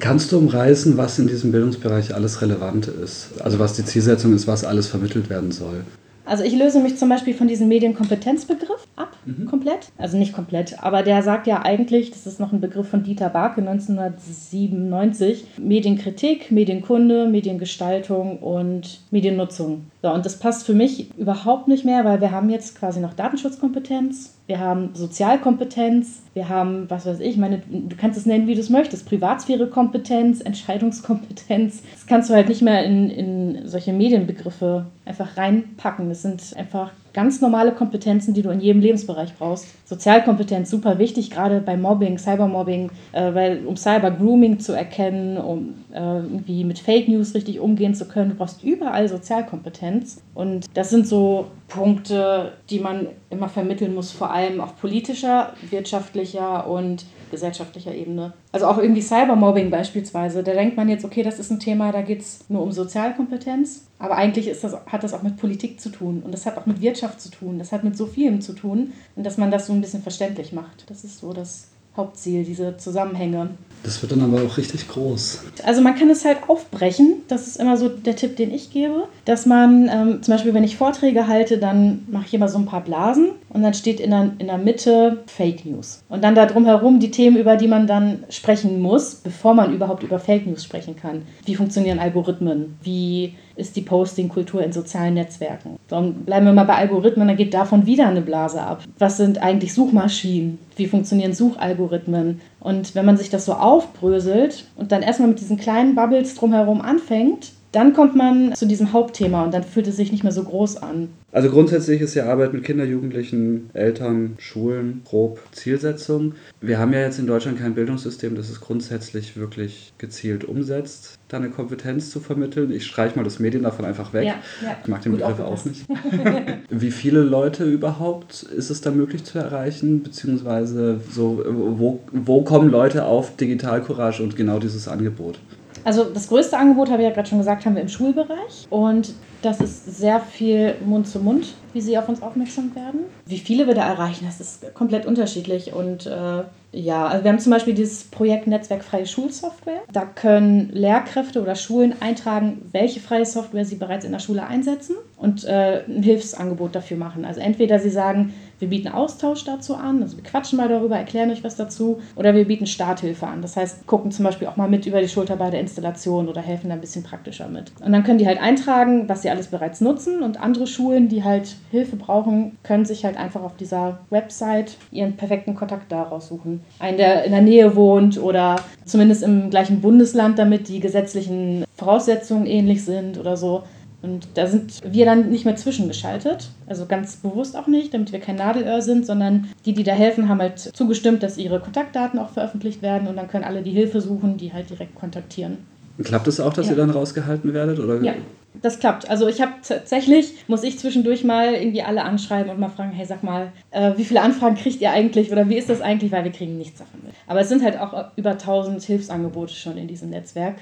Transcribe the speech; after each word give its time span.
Kannst 0.00 0.32
du 0.32 0.38
umreißen, 0.38 0.96
was 0.96 1.18
in 1.18 1.28
diesem 1.28 1.52
Bildungsbereich 1.52 2.14
alles 2.14 2.40
relevant 2.40 2.88
ist? 2.88 3.40
Also 3.40 3.58
was 3.58 3.74
die 3.74 3.84
Zielsetzung 3.84 4.34
ist, 4.34 4.46
was 4.46 4.64
alles 4.64 4.88
vermittelt 4.88 5.28
werden 5.28 5.52
soll? 5.52 5.84
Also 6.24 6.44
ich 6.44 6.56
löse 6.56 6.80
mich 6.80 6.96
zum 6.96 7.08
Beispiel 7.08 7.34
von 7.34 7.48
diesem 7.48 7.68
Medienkompetenzbegriff 7.68 8.86
ab, 8.94 9.16
mhm. 9.26 9.46
komplett. 9.46 9.90
Also 9.98 10.16
nicht 10.16 10.32
komplett, 10.32 10.82
aber 10.82 11.02
der 11.02 11.22
sagt 11.22 11.46
ja 11.46 11.62
eigentlich, 11.62 12.10
das 12.12 12.26
ist 12.26 12.38
noch 12.38 12.52
ein 12.52 12.60
Begriff 12.60 12.88
von 12.88 13.02
Dieter 13.02 13.30
Barke 13.30 13.60
1997, 13.60 15.44
Medienkritik, 15.58 16.50
Medienkunde, 16.50 17.26
Mediengestaltung 17.26 18.38
und 18.38 19.00
Mediennutzung. 19.10 19.86
So, 20.02 20.10
und 20.10 20.24
das 20.24 20.38
passt 20.38 20.64
für 20.64 20.72
mich 20.72 21.14
überhaupt 21.18 21.68
nicht 21.68 21.84
mehr, 21.84 22.06
weil 22.06 22.22
wir 22.22 22.30
haben 22.30 22.48
jetzt 22.48 22.78
quasi 22.78 23.00
noch 23.00 23.12
Datenschutzkompetenz, 23.12 24.34
wir 24.46 24.58
haben 24.58 24.90
Sozialkompetenz, 24.94 26.22
wir 26.32 26.48
haben, 26.48 26.88
was 26.88 27.04
weiß 27.04 27.20
ich, 27.20 27.36
meine, 27.36 27.58
du 27.68 27.96
kannst 27.96 28.18
es 28.18 28.24
nennen, 28.24 28.46
wie 28.46 28.54
du 28.54 28.60
es 28.60 28.70
möchtest, 28.70 29.06
Privatsphärekompetenz, 29.06 30.40
Entscheidungskompetenz. 30.40 31.82
Das 31.92 32.06
kannst 32.06 32.30
du 32.30 32.34
halt 32.34 32.48
nicht 32.48 32.62
mehr 32.62 32.82
in, 32.84 33.10
in 33.10 33.68
solche 33.68 33.92
Medienbegriffe 33.92 34.86
einfach 35.04 35.36
reinpacken. 35.36 36.08
Das 36.08 36.22
sind 36.22 36.56
einfach 36.56 36.92
ganz 37.12 37.40
normale 37.40 37.72
Kompetenzen, 37.72 38.34
die 38.34 38.42
du 38.42 38.50
in 38.50 38.60
jedem 38.60 38.80
Lebensbereich 38.80 39.34
brauchst. 39.38 39.66
Sozialkompetenz, 39.88 40.70
super 40.70 40.98
wichtig, 40.98 41.30
gerade 41.30 41.60
bei 41.60 41.76
Mobbing, 41.76 42.18
Cybermobbing, 42.18 42.90
äh, 43.12 43.34
weil, 43.34 43.66
um 43.66 43.76
Cybergrooming 43.76 44.58
zu 44.60 44.72
erkennen, 44.72 45.36
um 45.36 45.74
äh, 45.92 45.98
irgendwie 45.98 46.64
mit 46.64 46.78
Fake 46.78 47.08
News 47.08 47.34
richtig 47.34 47.60
umgehen 47.60 47.94
zu 47.94 48.06
können. 48.06 48.30
Du 48.30 48.36
brauchst 48.36 48.62
überall 48.62 49.08
Sozialkompetenz. 49.08 50.22
Und 50.34 50.66
das 50.74 50.90
sind 50.90 51.06
so 51.06 51.46
Punkte, 51.68 52.52
die 52.68 52.80
man 52.80 53.08
immer 53.30 53.48
vermitteln 53.48 53.94
muss, 53.94 54.10
vor 54.10 54.30
allem 54.30 54.60
auf 54.60 54.76
politischer, 54.76 55.54
wirtschaftlicher 55.70 56.66
und 56.68 57.06
gesellschaftlicher 57.30 57.94
Ebene. 57.94 58.32
Also 58.50 58.66
auch 58.66 58.78
irgendwie 58.78 59.02
Cybermobbing 59.02 59.70
beispielsweise. 59.70 60.42
Da 60.42 60.52
denkt 60.52 60.76
man 60.76 60.88
jetzt, 60.88 61.04
okay, 61.04 61.22
das 61.22 61.38
ist 61.38 61.50
ein 61.50 61.60
Thema, 61.60 61.92
da 61.92 62.02
geht 62.02 62.20
es 62.20 62.44
nur 62.48 62.62
um 62.62 62.72
Sozialkompetenz. 62.72 63.86
Aber 64.00 64.16
eigentlich 64.16 64.48
ist 64.48 64.64
das, 64.64 64.74
hat 64.86 65.04
das 65.04 65.14
auch 65.14 65.22
mit 65.22 65.36
Politik 65.36 65.80
zu 65.80 65.90
tun 65.90 66.22
und 66.24 66.32
das 66.32 66.44
hat 66.44 66.58
auch 66.58 66.66
mit 66.66 66.80
Wirtschaft 66.80 67.20
zu 67.20 67.30
tun. 67.30 67.58
Das 67.58 67.70
hat 67.70 67.84
mit 67.84 67.96
so 67.96 68.06
vielem 68.06 68.40
zu 68.40 68.52
tun 68.52 68.92
und 69.14 69.24
dass 69.24 69.38
man 69.38 69.50
das 69.50 69.68
so 69.68 69.72
ein 69.72 69.80
bisschen 69.80 70.02
verständlich 70.02 70.52
macht. 70.52 70.90
Das 70.90 71.04
ist 71.04 71.18
so 71.18 71.32
das 71.32 71.68
Hauptziel, 71.96 72.44
diese 72.44 72.76
Zusammenhänge. 72.76 73.50
Das 73.82 74.02
wird 74.02 74.12
dann 74.12 74.20
aber 74.20 74.42
auch 74.42 74.58
richtig 74.58 74.88
groß. 74.88 75.42
Also 75.64 75.80
man 75.80 75.94
kann 75.94 76.10
es 76.10 76.24
halt 76.24 76.38
aufbrechen. 76.48 77.22
Das 77.28 77.46
ist 77.46 77.56
immer 77.56 77.76
so 77.76 77.88
der 77.88 78.14
Tipp, 78.14 78.36
den 78.36 78.52
ich 78.52 78.70
gebe. 78.70 79.08
Dass 79.24 79.46
man, 79.46 79.88
ähm, 79.90 80.22
zum 80.22 80.34
Beispiel, 80.34 80.52
wenn 80.52 80.64
ich 80.64 80.76
Vorträge 80.76 81.26
halte, 81.26 81.56
dann 81.58 82.06
mache 82.10 82.26
ich 82.26 82.34
immer 82.34 82.48
so 82.48 82.58
ein 82.58 82.66
paar 82.66 82.82
Blasen 82.82 83.30
und 83.48 83.62
dann 83.62 83.72
steht 83.72 83.98
in 84.00 84.10
der, 84.10 84.32
in 84.38 84.48
der 84.48 84.58
Mitte 84.58 85.22
Fake 85.26 85.64
News. 85.64 86.02
Und 86.10 86.22
dann 86.22 86.34
da 86.34 86.46
drumherum 86.46 87.00
die 87.00 87.10
Themen, 87.10 87.36
über 87.38 87.56
die 87.56 87.68
man 87.68 87.86
dann 87.86 88.24
sprechen 88.28 88.80
muss, 88.80 89.14
bevor 89.14 89.54
man 89.54 89.72
überhaupt 89.72 90.02
über 90.02 90.18
Fake 90.18 90.46
News 90.46 90.62
sprechen 90.62 90.96
kann. 90.96 91.22
Wie 91.46 91.54
funktionieren 91.54 91.98
Algorithmen? 91.98 92.76
Wie 92.82 93.34
ist 93.60 93.76
die 93.76 93.82
Posting-Kultur 93.82 94.62
in 94.64 94.72
sozialen 94.72 95.14
Netzwerken. 95.14 95.76
Dann 95.88 96.14
bleiben 96.24 96.46
wir 96.46 96.52
mal 96.52 96.64
bei 96.64 96.76
Algorithmen, 96.76 97.28
dann 97.28 97.36
geht 97.36 97.54
davon 97.54 97.86
wieder 97.86 98.08
eine 98.08 98.22
Blase 98.22 98.60
ab. 98.60 98.82
Was 98.98 99.16
sind 99.16 99.42
eigentlich 99.42 99.74
Suchmaschinen? 99.74 100.58
Wie 100.76 100.86
funktionieren 100.86 101.32
Suchalgorithmen? 101.32 102.40
Und 102.58 102.94
wenn 102.94 103.04
man 103.04 103.16
sich 103.16 103.30
das 103.30 103.44
so 103.44 103.52
aufbröselt 103.52 104.64
und 104.76 104.92
dann 104.92 105.02
erstmal 105.02 105.28
mit 105.28 105.40
diesen 105.40 105.58
kleinen 105.58 105.94
Bubbles 105.94 106.34
drumherum 106.34 106.80
anfängt, 106.80 107.52
dann 107.72 107.92
kommt 107.92 108.16
man 108.16 108.54
zu 108.54 108.66
diesem 108.66 108.92
Hauptthema 108.92 109.44
und 109.44 109.54
dann 109.54 109.62
fühlt 109.62 109.86
es 109.86 109.96
sich 109.96 110.10
nicht 110.10 110.24
mehr 110.24 110.32
so 110.32 110.42
groß 110.42 110.78
an. 110.78 111.08
Also 111.30 111.50
grundsätzlich 111.50 112.00
ist 112.00 112.14
ja 112.14 112.26
Arbeit 112.26 112.52
mit 112.52 112.64
Kindern, 112.64 112.90
Jugendlichen, 112.90 113.70
Eltern, 113.74 114.34
Schulen 114.38 115.02
grob 115.04 115.40
Zielsetzung. 115.52 116.34
Wir 116.60 116.78
haben 116.78 116.92
ja 116.92 117.00
jetzt 117.00 117.20
in 117.20 117.28
Deutschland 117.28 117.60
kein 117.60 117.74
Bildungssystem, 117.74 118.34
das 118.34 118.50
es 118.50 118.60
grundsätzlich 118.60 119.36
wirklich 119.36 119.92
gezielt 119.98 120.44
umsetzt, 120.44 121.19
da 121.32 121.36
eine 121.36 121.50
Kompetenz 121.50 122.10
zu 122.10 122.20
vermitteln. 122.20 122.72
Ich 122.72 122.86
streiche 122.86 123.16
mal 123.16 123.24
das 123.24 123.38
Medien 123.38 123.62
davon 123.62 123.84
einfach 123.84 124.12
weg. 124.12 124.24
Ja, 124.26 124.34
ja. 124.62 124.76
Ich 124.82 124.88
mag 124.88 125.02
den 125.02 125.12
Gut 125.12 125.20
Begriff 125.20 125.40
auch 125.40 125.64
nicht. 125.64 125.86
Wie 126.70 126.90
viele 126.90 127.20
Leute 127.20 127.64
überhaupt 127.64 128.42
ist 128.42 128.70
es 128.70 128.80
da 128.80 128.90
möglich 128.90 129.24
zu 129.24 129.38
erreichen? 129.38 130.02
Beziehungsweise 130.02 131.00
so, 131.10 131.42
wo, 131.46 132.00
wo 132.12 132.42
kommen 132.42 132.70
Leute 132.70 133.04
auf 133.04 133.36
Digitalcourage 133.36 134.22
und 134.22 134.36
genau 134.36 134.58
dieses 134.58 134.88
Angebot? 134.88 135.38
Also 135.84 136.04
das 136.04 136.28
größte 136.28 136.56
Angebot, 136.56 136.90
habe 136.90 137.02
ich 137.02 137.08
ja 137.08 137.14
gerade 137.14 137.28
schon 137.28 137.38
gesagt, 137.38 137.64
haben 137.64 137.74
wir 137.74 137.82
im 137.82 137.88
Schulbereich. 137.88 138.66
Und 138.70 139.14
das 139.42 139.60
ist 139.60 139.96
sehr 139.96 140.20
viel 140.20 140.74
Mund 140.84 141.08
zu 141.08 141.18
Mund, 141.18 141.54
wie 141.72 141.80
sie 141.80 141.96
auf 141.96 142.08
uns 142.08 142.20
aufmerksam 142.20 142.74
werden. 142.74 143.00
Wie 143.24 143.38
viele 143.38 143.66
wir 143.66 143.74
da 143.74 143.88
erreichen, 143.88 144.26
das 144.26 144.40
ist 144.40 144.74
komplett 144.74 145.06
unterschiedlich. 145.06 145.72
Und 145.72 146.06
äh, 146.06 146.42
ja, 146.72 147.06
also 147.06 147.24
wir 147.24 147.32
haben 147.32 147.38
zum 147.38 147.52
Beispiel 147.52 147.74
dieses 147.74 148.04
Projekt 148.04 148.46
Netzwerk 148.46 148.84
Freie 148.84 149.06
Schulsoftware. 149.06 149.82
Da 149.92 150.04
können 150.04 150.70
Lehrkräfte 150.72 151.40
oder 151.40 151.54
Schulen 151.54 151.94
eintragen, 152.00 152.62
welche 152.70 153.00
freie 153.00 153.24
Software 153.24 153.64
sie 153.64 153.76
bereits 153.76 154.04
in 154.04 154.12
der 154.12 154.18
Schule 154.18 154.46
einsetzen 154.46 154.96
und 155.16 155.44
äh, 155.44 155.82
ein 155.88 156.02
Hilfsangebot 156.02 156.74
dafür 156.74 156.98
machen. 156.98 157.24
Also 157.24 157.40
entweder 157.40 157.78
sie 157.78 157.90
sagen, 157.90 158.34
wir 158.60 158.68
bieten 158.68 158.88
Austausch 158.88 159.44
dazu 159.44 159.74
an, 159.74 160.02
also 160.02 160.16
wir 160.16 160.24
quatschen 160.24 160.58
mal 160.58 160.68
darüber, 160.68 160.96
erklären 160.96 161.30
euch 161.30 161.42
was 161.42 161.56
dazu, 161.56 162.00
oder 162.14 162.34
wir 162.34 162.46
bieten 162.46 162.66
Starthilfe 162.66 163.26
an. 163.26 163.42
Das 163.42 163.56
heißt, 163.56 163.86
gucken 163.86 164.12
zum 164.12 164.24
Beispiel 164.24 164.46
auch 164.46 164.56
mal 164.56 164.68
mit 164.68 164.86
über 164.86 165.00
die 165.00 165.08
Schulter 165.08 165.36
bei 165.36 165.50
der 165.50 165.60
Installation 165.60 166.28
oder 166.28 166.40
helfen 166.40 166.68
da 166.68 166.74
ein 166.74 166.80
bisschen 166.80 167.02
praktischer 167.02 167.48
mit. 167.48 167.72
Und 167.84 167.92
dann 167.92 168.04
können 168.04 168.18
die 168.18 168.26
halt 168.26 168.40
eintragen, 168.40 169.08
was 169.08 169.22
sie 169.22 169.30
alles 169.30 169.48
bereits 169.48 169.80
nutzen 169.80 170.22
und 170.22 170.40
andere 170.40 170.66
Schulen, 170.66 171.08
die 171.08 171.24
halt 171.24 171.56
Hilfe 171.70 171.96
brauchen, 171.96 172.58
können 172.62 172.84
sich 172.84 173.04
halt 173.04 173.16
einfach 173.16 173.42
auf 173.42 173.56
dieser 173.56 173.98
Website 174.10 174.76
ihren 174.92 175.16
perfekten 175.16 175.54
Kontakt 175.54 175.90
daraus 175.90 176.28
suchen. 176.28 176.60
Einen, 176.78 176.98
der 176.98 177.24
in 177.24 177.32
der 177.32 177.42
Nähe 177.42 177.74
wohnt 177.74 178.22
oder 178.22 178.56
zumindest 178.84 179.22
im 179.22 179.50
gleichen 179.50 179.80
Bundesland, 179.80 180.38
damit 180.38 180.68
die 180.68 180.80
gesetzlichen 180.80 181.64
Voraussetzungen 181.76 182.46
ähnlich 182.46 182.84
sind 182.84 183.18
oder 183.18 183.36
so. 183.36 183.62
Und 184.02 184.28
da 184.34 184.46
sind 184.46 184.80
wir 184.84 185.04
dann 185.04 185.30
nicht 185.30 185.44
mehr 185.44 185.56
zwischengeschaltet. 185.56 186.48
Also 186.66 186.86
ganz 186.86 187.16
bewusst 187.16 187.56
auch 187.56 187.66
nicht, 187.66 187.92
damit 187.92 188.12
wir 188.12 188.20
kein 188.20 188.36
Nadelöhr 188.36 188.80
sind, 188.80 189.04
sondern 189.04 189.48
die, 189.66 189.74
die 189.74 189.82
da 189.82 189.92
helfen, 189.92 190.28
haben 190.28 190.40
halt 190.40 190.58
zugestimmt, 190.58 191.22
dass 191.22 191.36
ihre 191.36 191.60
Kontaktdaten 191.60 192.18
auch 192.18 192.30
veröffentlicht 192.30 192.80
werden 192.80 193.08
und 193.08 193.16
dann 193.16 193.28
können 193.28 193.44
alle 193.44 193.62
die 193.62 193.72
Hilfe 193.72 194.00
suchen, 194.00 194.38
die 194.38 194.52
halt 194.52 194.70
direkt 194.70 194.94
kontaktieren. 194.94 195.58
Klappt 196.02 196.28
es 196.28 196.36
das 196.36 196.46
auch, 196.46 196.54
dass 196.54 196.66
ja. 196.66 196.72
ihr 196.72 196.78
dann 196.78 196.90
rausgehalten 196.90 197.52
werdet? 197.52 197.78
Oder? 197.78 198.00
Ja, 198.02 198.14
das 198.62 198.78
klappt. 198.78 199.08
Also 199.08 199.28
ich 199.28 199.40
habe 199.40 199.52
tatsächlich, 199.66 200.34
muss 200.48 200.62
ich 200.62 200.78
zwischendurch 200.78 201.24
mal 201.24 201.54
irgendwie 201.54 201.82
alle 201.82 202.02
anschreiben 202.02 202.50
und 202.50 202.58
mal 202.58 202.68
fragen, 202.68 202.92
hey, 202.92 203.04
sag 203.04 203.22
mal, 203.22 203.52
äh, 203.70 203.92
wie 203.96 204.04
viele 204.04 204.22
Anfragen 204.22 204.56
kriegt 204.56 204.80
ihr 204.80 204.90
eigentlich 204.90 205.30
oder 205.30 205.48
wie 205.48 205.56
ist 205.56 205.68
das 205.68 205.80
eigentlich, 205.80 206.10
weil 206.10 206.24
wir 206.24 206.32
kriegen 206.32 206.58
nichts 206.58 206.78
davon 206.78 207.00
mit. 207.04 207.12
Aber 207.26 207.40
es 207.40 207.48
sind 207.48 207.62
halt 207.62 207.78
auch 207.78 208.16
über 208.16 208.30
1000 208.30 208.82
Hilfsangebote 208.82 209.54
schon 209.54 209.76
in 209.76 209.88
diesem 209.88 210.10
Netzwerk. 210.10 210.56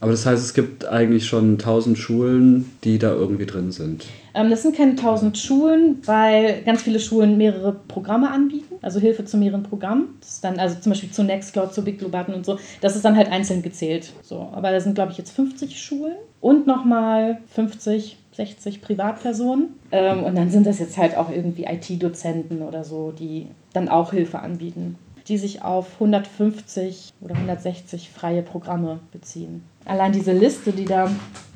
Aber 0.00 0.12
das 0.12 0.26
heißt, 0.26 0.42
es 0.42 0.54
gibt 0.54 0.86
eigentlich 0.86 1.26
schon 1.26 1.52
1000 1.52 1.98
Schulen, 1.98 2.70
die 2.84 2.98
da 2.98 3.12
irgendwie 3.12 3.46
drin 3.46 3.72
sind. 3.72 4.04
Ähm, 4.34 4.50
das 4.50 4.62
sind 4.62 4.76
keine 4.76 4.92
1000 4.92 5.36
Schulen, 5.36 5.98
weil 6.04 6.62
ganz 6.62 6.82
viele 6.82 7.00
Schulen 7.00 7.36
mehrere 7.36 7.72
Programme 7.72 8.30
anbieten, 8.30 8.76
also 8.80 9.00
Hilfe 9.00 9.24
zu 9.24 9.36
mehreren 9.36 9.64
Programmen. 9.64 10.16
Das 10.20 10.34
ist 10.34 10.44
dann 10.44 10.58
also 10.58 10.76
zum 10.80 10.90
Beispiel 10.90 11.10
zu 11.10 11.24
Nextcloud, 11.24 11.74
zu 11.74 11.82
BigBlueButton 11.82 12.34
und 12.34 12.46
so. 12.46 12.58
Das 12.80 12.94
ist 12.94 13.04
dann 13.04 13.16
halt 13.16 13.30
einzeln 13.32 13.62
gezählt. 13.62 14.12
So, 14.22 14.48
aber 14.52 14.70
da 14.70 14.80
sind 14.80 14.94
glaube 14.94 15.12
ich 15.12 15.18
jetzt 15.18 15.32
50 15.32 15.80
Schulen 15.80 16.16
und 16.40 16.66
nochmal 16.66 17.38
50 17.54 18.18
60 18.38 18.80
Privatpersonen. 18.80 19.74
Ähm, 19.90 20.22
und 20.22 20.36
dann 20.36 20.50
sind 20.50 20.66
das 20.66 20.78
jetzt 20.78 20.96
halt 20.96 21.16
auch 21.16 21.30
irgendwie 21.30 21.64
IT-Dozenten 21.64 22.62
oder 22.62 22.84
so, 22.84 23.12
die 23.12 23.48
dann 23.72 23.88
auch 23.88 24.12
Hilfe 24.12 24.38
anbieten, 24.38 24.96
die 25.28 25.38
sich 25.38 25.62
auf 25.62 25.94
150 25.94 27.12
oder 27.20 27.34
160 27.34 28.10
freie 28.10 28.42
Programme 28.42 29.00
beziehen 29.12 29.62
allein 29.88 30.12
diese 30.12 30.32
Liste, 30.32 30.70
die 30.72 30.84
da 30.84 31.10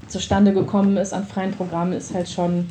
zustande 0.08 0.52
gekommen 0.52 0.96
ist 0.96 1.12
an 1.12 1.24
freien 1.24 1.52
Programmen, 1.52 1.92
ist 1.92 2.12
halt 2.14 2.28
schon 2.28 2.66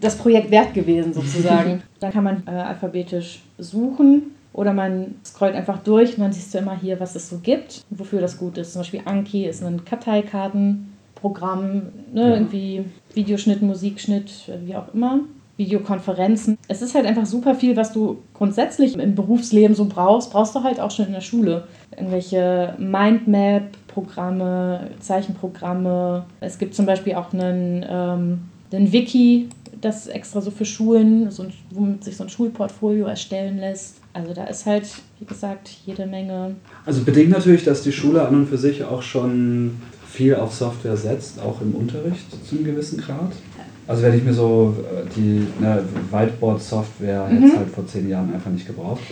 das 0.00 0.18
Projekt 0.18 0.50
wert 0.50 0.74
gewesen 0.74 1.14
sozusagen. 1.14 1.82
Dann 2.00 2.12
kann 2.12 2.24
man 2.24 2.42
äh, 2.46 2.50
alphabetisch 2.50 3.40
suchen 3.58 4.34
oder 4.52 4.72
man 4.74 5.14
scrollt 5.24 5.54
einfach 5.54 5.78
durch 5.82 6.16
und 6.16 6.22
dann 6.22 6.32
siehst 6.32 6.54
du 6.54 6.58
immer 6.58 6.78
hier, 6.78 7.00
was 7.00 7.16
es 7.16 7.28
so 7.28 7.38
gibt, 7.38 7.82
wofür 7.90 8.20
das 8.20 8.38
gut 8.38 8.56
ist. 8.56 8.72
Zum 8.72 8.82
Beispiel 8.82 9.00
Anki 9.04 9.46
ist 9.46 9.64
ein 9.64 9.84
Karteikartenprogramm, 9.84 11.82
ne, 12.12 12.20
ja. 12.20 12.34
irgendwie 12.34 12.84
Videoschnitt, 13.14 13.62
Musikschnitt, 13.62 14.30
wie 14.64 14.76
auch 14.76 14.94
immer. 14.94 15.20
Videokonferenzen. 15.56 16.58
Es 16.68 16.82
ist 16.82 16.94
halt 16.94 17.06
einfach 17.06 17.26
super 17.26 17.54
viel, 17.54 17.76
was 17.76 17.92
du 17.92 18.18
grundsätzlich 18.34 18.98
im 18.98 19.14
Berufsleben 19.14 19.76
so 19.76 19.86
brauchst, 19.86 20.32
brauchst 20.32 20.54
du 20.54 20.62
halt 20.62 20.80
auch 20.80 20.90
schon 20.90 21.06
in 21.06 21.12
der 21.12 21.20
Schule. 21.20 21.64
Irgendwelche 21.96 22.74
Mindmap-Programme, 22.78 24.90
Zeichenprogramme. 25.00 26.26
Es 26.40 26.58
gibt 26.58 26.74
zum 26.74 26.86
Beispiel 26.86 27.14
auch 27.14 27.32
einen, 27.32 27.84
ähm, 27.88 28.40
einen 28.72 28.92
Wiki, 28.92 29.48
das 29.80 30.06
extra 30.06 30.40
so 30.40 30.50
für 30.50 30.64
Schulen, 30.64 31.30
so 31.30 31.44
ein, 31.44 31.52
womit 31.70 32.04
sich 32.04 32.16
so 32.16 32.24
ein 32.24 32.30
Schulportfolio 32.30 33.06
erstellen 33.06 33.58
lässt. 33.58 33.96
Also 34.12 34.32
da 34.32 34.44
ist 34.44 34.66
halt, 34.66 34.88
wie 35.18 35.24
gesagt, 35.24 35.68
jede 35.86 36.06
Menge. 36.06 36.56
Also 36.86 37.04
bedingt 37.04 37.30
natürlich, 37.30 37.64
dass 37.64 37.82
die 37.82 37.92
Schule 37.92 38.26
an 38.26 38.34
und 38.34 38.48
für 38.48 38.58
sich 38.58 38.84
auch 38.84 39.02
schon 39.02 39.82
viel 40.08 40.36
auf 40.36 40.54
Software 40.54 40.96
setzt, 40.96 41.40
auch 41.40 41.60
im 41.60 41.74
Unterricht 41.74 42.24
zu 42.46 42.56
einem 42.56 42.64
gewissen 42.64 43.00
Grad. 43.00 43.32
Also 43.86 44.02
wenn 44.02 44.16
ich 44.16 44.24
mir 44.24 44.32
so 44.32 44.74
äh, 44.80 45.08
die 45.14 45.46
ne, 45.60 45.82
Whiteboard-Software 46.10 47.28
mhm. 47.28 47.42
hätte 47.42 47.58
halt 47.58 47.68
vor 47.68 47.86
zehn 47.86 48.08
Jahren 48.08 48.32
einfach 48.32 48.50
nicht 48.50 48.66
gebraucht. 48.66 49.02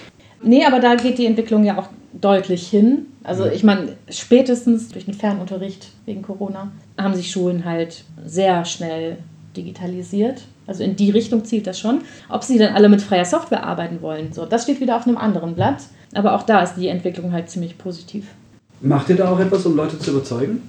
Nee, 0.42 0.64
aber 0.64 0.80
da 0.80 0.94
geht 0.94 1.18
die 1.18 1.26
Entwicklung 1.26 1.64
ja 1.64 1.78
auch 1.78 1.88
deutlich 2.12 2.68
hin. 2.68 3.06
Also 3.22 3.46
ich 3.46 3.62
meine, 3.64 3.96
spätestens 4.08 4.88
durch 4.88 5.04
den 5.04 5.14
Fernunterricht 5.14 5.88
wegen 6.04 6.22
Corona 6.22 6.72
haben 6.98 7.14
sich 7.14 7.30
Schulen 7.30 7.64
halt 7.64 8.04
sehr 8.24 8.64
schnell 8.64 9.18
digitalisiert. 9.56 10.42
Also 10.66 10.82
in 10.84 10.96
die 10.96 11.10
Richtung 11.10 11.44
zielt 11.44 11.66
das 11.66 11.78
schon. 11.78 12.00
Ob 12.28 12.42
sie 12.42 12.58
dann 12.58 12.74
alle 12.74 12.88
mit 12.88 13.02
freier 13.02 13.24
Software 13.24 13.64
arbeiten 13.64 14.00
wollen, 14.00 14.32
so, 14.32 14.46
das 14.46 14.64
steht 14.64 14.80
wieder 14.80 14.96
auf 14.96 15.06
einem 15.06 15.16
anderen 15.16 15.54
Blatt. 15.54 15.78
Aber 16.14 16.34
auch 16.34 16.42
da 16.42 16.62
ist 16.62 16.74
die 16.74 16.88
Entwicklung 16.88 17.32
halt 17.32 17.48
ziemlich 17.50 17.78
positiv. 17.78 18.26
Macht 18.82 19.08
ihr 19.10 19.16
da 19.16 19.30
auch 19.30 19.38
etwas, 19.38 19.64
um 19.64 19.76
Leute 19.76 19.98
zu 19.98 20.10
überzeugen? 20.10 20.62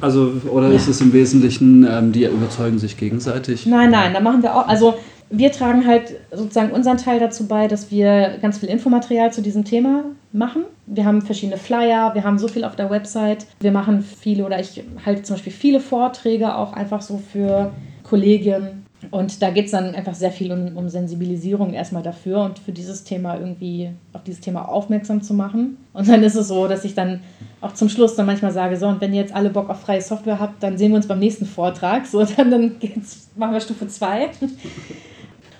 Also, 0.00 0.32
oder 0.50 0.68
ja. 0.68 0.74
ist 0.74 0.88
es 0.88 1.00
im 1.00 1.12
Wesentlichen, 1.12 1.86
ähm, 1.88 2.12
die 2.12 2.24
überzeugen 2.24 2.78
sich 2.78 2.96
gegenseitig? 2.96 3.66
Nein, 3.66 3.90
nein, 3.90 4.14
da 4.14 4.20
machen 4.20 4.42
wir 4.42 4.56
auch. 4.56 4.66
Also 4.66 4.94
wir 5.30 5.52
tragen 5.52 5.86
halt 5.86 6.16
sozusagen 6.32 6.72
unseren 6.72 6.96
Teil 6.96 7.20
dazu 7.20 7.46
bei, 7.46 7.68
dass 7.68 7.90
wir 7.90 8.38
ganz 8.40 8.58
viel 8.58 8.70
Infomaterial 8.70 9.32
zu 9.32 9.42
diesem 9.42 9.64
Thema 9.64 10.04
machen. 10.32 10.64
Wir 10.86 11.04
haben 11.04 11.20
verschiedene 11.20 11.58
Flyer, 11.58 12.14
wir 12.14 12.24
haben 12.24 12.38
so 12.38 12.48
viel 12.48 12.64
auf 12.64 12.76
der 12.76 12.90
Website. 12.90 13.46
Wir 13.60 13.72
machen 13.72 14.02
viele 14.02 14.46
oder 14.46 14.58
ich 14.58 14.82
halte 15.04 15.22
zum 15.22 15.36
Beispiel 15.36 15.52
viele 15.52 15.80
Vorträge 15.80 16.54
auch 16.54 16.72
einfach 16.72 17.02
so 17.02 17.20
für 17.32 17.72
Kollegien. 18.02 18.86
Und 19.10 19.42
da 19.42 19.50
geht 19.50 19.66
es 19.66 19.70
dann 19.70 19.94
einfach 19.94 20.14
sehr 20.14 20.32
viel 20.32 20.50
um, 20.50 20.76
um, 20.76 20.88
Sensibilisierung 20.88 21.72
erstmal 21.72 22.02
dafür 22.02 22.42
und 22.42 22.58
für 22.58 22.72
dieses 22.72 23.04
Thema 23.04 23.36
irgendwie 23.38 23.90
auf 24.12 24.24
dieses 24.24 24.40
Thema 24.40 24.68
aufmerksam 24.68 25.22
zu 25.22 25.34
machen. 25.34 25.76
Und 25.92 26.08
dann 26.08 26.22
ist 26.24 26.34
es 26.34 26.48
so, 26.48 26.66
dass 26.66 26.84
ich 26.84 26.94
dann 26.94 27.20
auch 27.60 27.74
zum 27.74 27.88
Schluss 27.88 28.16
dann 28.16 28.26
manchmal 28.26 28.52
sage, 28.52 28.76
so, 28.76 28.88
und 28.88 29.00
wenn 29.00 29.14
ihr 29.14 29.20
jetzt 29.20 29.34
alle 29.34 29.50
Bock 29.50 29.70
auf 29.70 29.80
freie 29.80 30.00
Software 30.00 30.40
habt, 30.40 30.62
dann 30.62 30.78
sehen 30.78 30.90
wir 30.90 30.96
uns 30.96 31.06
beim 31.06 31.20
nächsten 31.20 31.46
Vortrag. 31.46 32.06
So, 32.06 32.24
dann, 32.36 32.50
dann 32.50 32.78
geht's, 32.80 33.28
machen 33.36 33.52
wir 33.52 33.60
Stufe 33.60 33.86
2. 33.86 34.30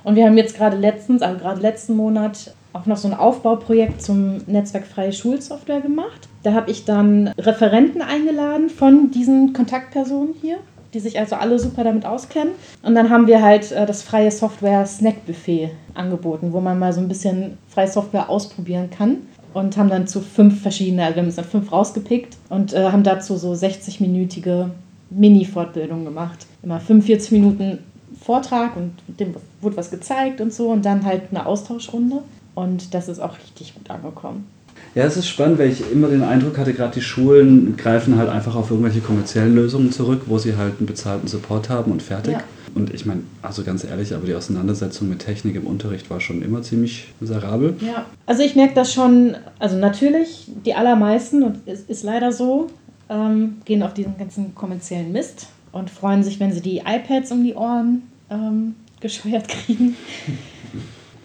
Und 0.02 0.17
wir 0.17 0.26
haben 0.26 0.37
jetzt 0.37 0.56
gerade 0.56 0.76
letztens, 0.76 1.23
also 1.23 1.38
gerade 1.38 1.61
letzten 1.61 1.94
Monat, 1.94 2.55
auch 2.73 2.87
noch 2.87 2.96
so 2.96 3.08
ein 3.08 3.14
Aufbauprojekt 3.14 4.02
zum 4.02 4.38
Netzwerk 4.46 4.87
Freie 4.87 5.12
Schulsoftware 5.12 5.81
gemacht. 5.81 6.29
Da 6.43 6.52
habe 6.55 6.70
ich 6.70 6.84
dann 6.84 7.29
Referenten 7.38 8.02
eingeladen 8.02 8.69
von 8.69 9.11
diesen 9.11 9.52
Kontaktpersonen 9.52 10.34
hier, 10.41 10.58
die 10.98 11.02
sich 11.02 11.18
also 11.20 11.36
alle 11.36 11.60
super 11.60 11.84
damit 11.84 12.04
auskennen. 12.04 12.54
Und 12.82 12.96
dann 12.96 13.08
haben 13.08 13.28
wir 13.28 13.40
halt 13.40 13.70
äh, 13.70 13.86
das 13.86 14.02
freie 14.02 14.32
Software 14.32 14.84
Snack 14.84 15.24
Buffet 15.26 15.70
angeboten, 15.94 16.52
wo 16.52 16.60
man 16.60 16.76
mal 16.76 16.92
so 16.92 17.00
ein 17.00 17.06
bisschen 17.06 17.56
freie 17.68 17.86
Software 17.86 18.28
ausprobieren 18.28 18.90
kann. 18.90 19.18
Und 19.54 19.76
haben 19.76 19.88
dann 19.88 20.08
zu 20.08 20.20
fünf 20.20 20.60
verschiedene, 20.60 21.04
also 21.04 21.14
wir 21.14 21.22
haben 21.22 21.28
uns 21.28 21.36
dann 21.36 21.44
fünf 21.44 21.72
rausgepickt 21.72 22.36
und 22.48 22.74
äh, 22.74 22.90
haben 22.90 23.02
dazu 23.02 23.36
so 23.36 23.52
60-minütige 23.52 24.70
Mini-Fortbildungen 25.10 26.04
gemacht. 26.04 26.46
Immer 26.62 26.80
45 26.80 27.30
Minuten 27.32 27.78
Vortrag 28.20 28.76
und 28.76 28.92
dem 29.06 29.34
wurde 29.60 29.76
was 29.76 29.90
gezeigt 29.90 30.40
und 30.40 30.52
so 30.52 30.68
und 30.68 30.84
dann 30.84 31.04
halt 31.04 31.22
eine 31.30 31.46
Austauschrunde. 31.46 32.22
Und 32.56 32.92
das 32.92 33.08
ist 33.08 33.20
auch 33.20 33.36
richtig 33.38 33.74
gut 33.74 33.88
angekommen. 33.88 34.46
Ja, 34.94 35.04
es 35.04 35.16
ist 35.16 35.28
spannend, 35.28 35.58
weil 35.58 35.70
ich 35.70 35.92
immer 35.92 36.08
den 36.08 36.22
Eindruck 36.22 36.58
hatte, 36.58 36.72
gerade 36.72 36.94
die 36.94 37.00
Schulen 37.00 37.76
greifen 37.76 38.16
halt 38.16 38.28
einfach 38.28 38.56
auf 38.56 38.70
irgendwelche 38.70 39.00
kommerziellen 39.00 39.54
Lösungen 39.54 39.92
zurück, 39.92 40.22
wo 40.26 40.38
sie 40.38 40.56
halt 40.56 40.78
einen 40.78 40.86
bezahlten 40.86 41.28
Support 41.28 41.69
haben 41.69 41.92
und 41.92 42.02
fertig. 42.02 42.32
Ja. 42.32 42.42
Und 42.75 42.92
ich 42.92 43.06
meine, 43.06 43.22
also 43.42 43.62
ganz 43.64 43.84
ehrlich, 43.84 44.14
aber 44.14 44.26
die 44.26 44.34
Auseinandersetzung 44.34 45.08
mit 45.08 45.20
Technik 45.20 45.56
im 45.56 45.66
Unterricht 45.66 46.10
war 46.10 46.20
schon 46.20 46.42
immer 46.42 46.62
ziemlich 46.62 47.08
miserabel. 47.20 47.75
Ja, 47.80 48.06
also 48.26 48.42
ich 48.42 48.56
merke 48.56 48.75
das 48.75 48.92
schon, 48.92 49.36
also 49.58 49.76
natürlich 49.76 50.46
die 50.64 50.75
allermeisten, 50.75 51.42
und 51.42 51.58
es 51.66 51.82
ist 51.82 52.02
leider 52.02 52.32
so, 52.32 52.69
ähm, 53.08 53.56
gehen 53.64 53.82
auf 53.82 53.94
diesen 53.94 54.19
ganzen 54.19 54.54
kommerziellen 54.54 55.12
Mist 55.12 55.46
und 55.72 55.90
freuen 55.90 56.22
sich, 56.22 56.40
wenn 56.40 56.52
sie 56.52 56.60
die 56.60 56.78
iPads 56.78 57.32
um 57.32 57.42
die 57.44 57.54
Ohren 57.54 58.02
ähm, 58.31 58.74
gescheuert 59.00 59.48
kriegen. 59.48 59.96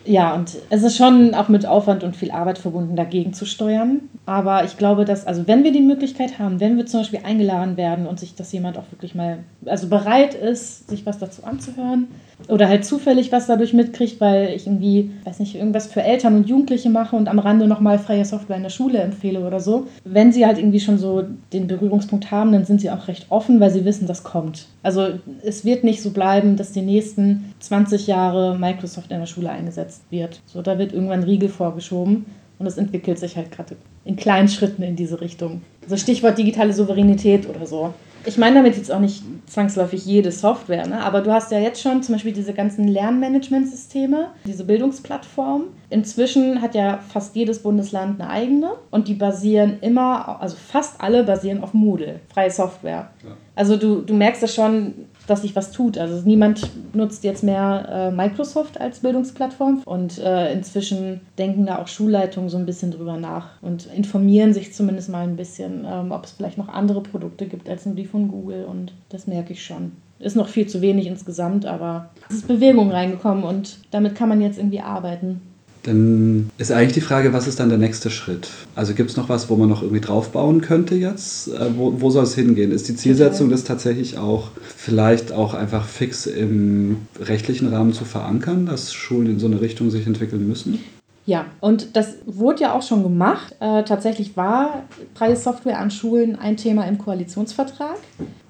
Ja, 0.06 0.34
und 0.34 0.58
es 0.70 0.84
ist 0.84 0.98
schon 0.98 1.34
auch 1.34 1.48
mit 1.48 1.66
Aufwand 1.66 2.04
und 2.04 2.16
viel 2.16 2.32
Arbeit 2.32 2.58
verbunden, 2.58 2.96
dagegen 2.96 3.34
zu 3.34 3.46
steuern. 3.46 4.02
Aber 4.26 4.66
ich 4.66 4.78
glaube, 4.78 5.06
dass, 5.06 5.26
also 5.26 5.48
wenn 5.48 5.64
wir 5.64 5.72
die 5.72 5.82
Möglichkeit 5.82 6.40
haben, 6.40 6.60
wenn 6.60 6.76
wir 6.78 6.86
zum 6.86 7.02
Beispiel 7.02 7.22
eingeladen 7.24 7.78
werden 7.78 8.06
und 8.06 8.20
sich 8.20 8.36
das 8.36 8.52
jemand 8.52 8.78
auch 8.78 8.92
wirklich 8.92 9.16
mal, 9.16 9.40
also 9.66 9.88
bereit 9.88 10.34
ist, 10.34 10.90
sich 10.90 11.06
was 11.06 11.20
dazu 11.20 11.44
anzuhören, 11.44 12.08
oder 12.48 12.68
halt 12.68 12.86
zufällig 12.86 13.32
was 13.32 13.48
dadurch 13.48 13.74
mitkriegt, 13.74 14.20
weil 14.20 14.50
ich 14.56 14.68
irgendwie, 14.68 15.12
weiß 15.24 15.40
nicht, 15.40 15.56
irgendwas 15.56 15.88
für 15.88 16.02
Eltern 16.02 16.36
und 16.36 16.50
Jugendliche 16.50 16.90
mache 16.90 17.16
und 17.16 17.28
am 17.28 17.40
Rande 17.40 17.68
nochmal 17.68 18.00
freie 18.00 18.26
Software 18.26 18.58
in 18.58 18.64
der 18.64 18.70
Schule 18.70 19.00
empfehle 19.00 19.46
oder 19.46 19.60
so. 19.60 19.88
Wenn 20.04 20.32
sie 20.32 20.46
halt 20.46 20.58
irgendwie 20.58 20.80
schon 20.80 20.98
so 20.98 21.24
den 21.54 21.68
Berührungspunkt 21.68 22.32
haben, 22.32 22.52
dann 22.52 22.66
sind 22.66 22.82
sie 22.82 22.92
auch 22.92 23.08
recht 23.08 23.28
offen, 23.30 23.60
weil 23.60 23.72
sie 23.72 23.86
wissen, 23.86 24.08
das 24.08 24.24
kommt. 24.24 24.68
Also 24.82 25.08
es 25.44 25.66
wird 25.66 25.84
nicht 25.84 26.02
so 26.02 26.12
bleiben, 26.12 26.58
dass 26.58 26.72
die 26.72 26.82
nächsten 26.82 27.54
20 27.60 28.08
Jahre 28.08 28.58
Microsoft 28.58 29.12
in 29.12 29.20
der 29.20 29.28
Schule 29.28 29.50
eingesetzt 29.50 30.04
wird. 30.10 30.42
So, 30.46 30.62
da 30.62 30.78
wird 30.78 30.94
irgendwann 30.94 31.24
Riegel 31.24 31.50
vorgeschoben 31.50 32.26
und 32.60 32.68
es 32.68 32.78
entwickelt 32.78 33.20
sich 33.20 33.36
halt 33.36 33.52
gerade 33.52 33.76
in 34.06 34.16
kleinen 34.16 34.48
Schritten 34.48 34.84
in 34.84 34.96
diese 34.96 35.22
Richtung. 35.22 35.62
Also 35.84 35.98
Stichwort 35.98 36.38
digitale 36.38 36.74
Souveränität 36.74 37.48
oder 37.50 37.66
so. 37.66 37.94
Ich 38.26 38.38
meine 38.38 38.56
damit 38.56 38.78
jetzt 38.78 38.92
auch 38.92 39.00
nicht 39.00 39.24
zwangsläufig 39.48 40.06
jede 40.06 40.32
Software, 40.32 40.88
ne? 40.88 41.04
aber 41.04 41.22
du 41.22 41.32
hast 41.32 41.52
ja 41.52 41.60
jetzt 41.60 41.82
schon 41.82 42.04
zum 42.04 42.16
Beispiel 42.16 42.32
diese 42.32 42.54
ganzen 42.54 42.88
Lernmanagementsysteme, 42.88 44.30
diese 44.46 44.64
Bildungsplattform. 44.64 45.66
Inzwischen 45.90 46.62
hat 46.62 46.76
ja 46.76 47.00
fast 47.10 47.36
jedes 47.36 47.62
Bundesland 47.62 48.20
eine 48.20 48.30
eigene 48.30 48.72
und 48.92 49.08
die 49.08 49.14
basieren 49.14 49.78
immer, 49.82 50.42
also 50.42 50.56
fast 50.56 51.02
alle 51.02 51.24
basieren 51.24 51.62
auf 51.64 51.74
Moodle, 51.74 52.20
freie 52.34 52.52
Software. 52.52 53.10
Ja. 53.24 53.32
Also 53.56 53.78
du, 53.78 54.02
du 54.02 54.14
merkst 54.14 54.42
ja 54.42 54.48
schon, 54.48 54.94
dass 55.28 55.42
sich 55.42 55.56
was 55.56 55.72
tut. 55.72 55.98
Also 55.98 56.22
niemand 56.28 56.70
nutzt 56.94 57.24
jetzt 57.24 57.44
mehr 57.44 57.88
äh, 57.90 58.12
Microsoft 58.12 58.80
als 58.80 59.00
Bildungsplattform 59.00 59.82
und 59.86 60.20
äh, 60.20 60.52
inzwischen 60.54 61.22
denken 61.38 61.66
da 61.66 61.80
auch 61.80 61.88
Schulleitungen 61.88 62.50
so 62.50 62.58
ein 62.58 62.66
bisschen 62.66 62.92
drüber 62.92 63.18
nach 63.18 63.62
und 63.62 63.88
informieren 63.96 64.54
sich 64.54 64.74
zumindest 64.74 65.10
mal 65.10 65.24
ein 65.24 65.36
bisschen, 65.36 65.86
ähm, 65.86 66.12
ob 66.12 66.26
es 66.26 66.32
vielleicht 66.32 66.58
noch 66.58 66.70
andere 66.70 67.02
Produkte 67.02 67.46
gibt 67.46 67.70
als 67.70 67.86
nur 67.86 67.96
die 67.96 68.06
von 68.06 68.28
Google 68.28 68.66
und 68.66 68.94
das 69.10 69.28
merke 69.28 69.54
ich 69.54 69.64
schon. 69.64 69.94
Ist 70.20 70.36
noch 70.36 70.48
viel 70.48 70.68
zu 70.68 70.82
wenig 70.82 71.08
insgesamt, 71.08 71.66
aber 71.66 72.10
es 72.30 72.38
ist 72.38 72.48
Bewegung 72.48 72.92
reingekommen 72.92 73.44
und 73.44 73.80
damit 73.92 74.16
kann 74.16 74.30
man 74.30 74.42
jetzt 74.42 74.58
irgendwie 74.58 74.80
arbeiten. 74.80 75.42
Dann 75.84 76.50
ist 76.58 76.72
eigentlich 76.72 76.94
die 76.94 77.02
Frage, 77.02 77.34
was 77.34 77.48
ist 77.48 77.60
dann 77.60 77.70
der 77.70 77.78
nächste 77.78 78.10
Schritt? 78.10 78.50
Also 78.74 78.94
gibt 78.94 79.10
es 79.10 79.18
noch 79.18 79.30
was, 79.30 79.50
wo 79.50 79.58
man 79.58 79.70
noch 79.70 79.82
irgendwie 79.82 80.02
draufbauen 80.02 80.62
könnte 80.62 80.96
jetzt? 80.96 81.50
Äh, 81.50 81.78
wo, 81.78 82.00
wo 82.00 82.10
soll 82.10 82.24
es 82.24 82.36
hingehen? 82.36 82.72
Ist 82.72 82.88
die 82.88 82.96
Zielsetzung 82.96 83.50
das 83.50 83.66
tatsächlich 83.66 84.18
auch 84.18 84.52
vielleicht 84.76 85.34
auch 85.34 85.54
einfach 85.54 85.86
fix 85.86 86.26
im 86.26 87.08
rechtlichen 87.20 87.68
Rahmen 87.68 87.94
zu 87.94 88.06
verankern, 88.06 88.66
dass 88.66 88.94
Schulen 88.94 89.28
in 89.28 89.40
so 89.40 89.48
eine 89.48 89.60
Richtung 89.60 89.90
sich 89.92 90.08
entwickeln 90.08 90.48
müssen? 90.48 90.80
Ja, 91.26 91.46
und 91.62 91.96
das 91.96 92.16
wurde 92.26 92.64
ja 92.64 92.74
auch 92.74 92.82
schon 92.82 93.02
gemacht. 93.02 93.56
Äh, 93.62 93.84
tatsächlich 93.84 94.36
war 94.36 94.84
freie 95.16 95.38
Software 95.38 95.80
an 95.80 95.90
Schulen 95.90 96.38
ein 96.38 96.58
Thema 96.58 96.86
im 96.86 96.98
Koalitionsvertrag. 96.98 97.96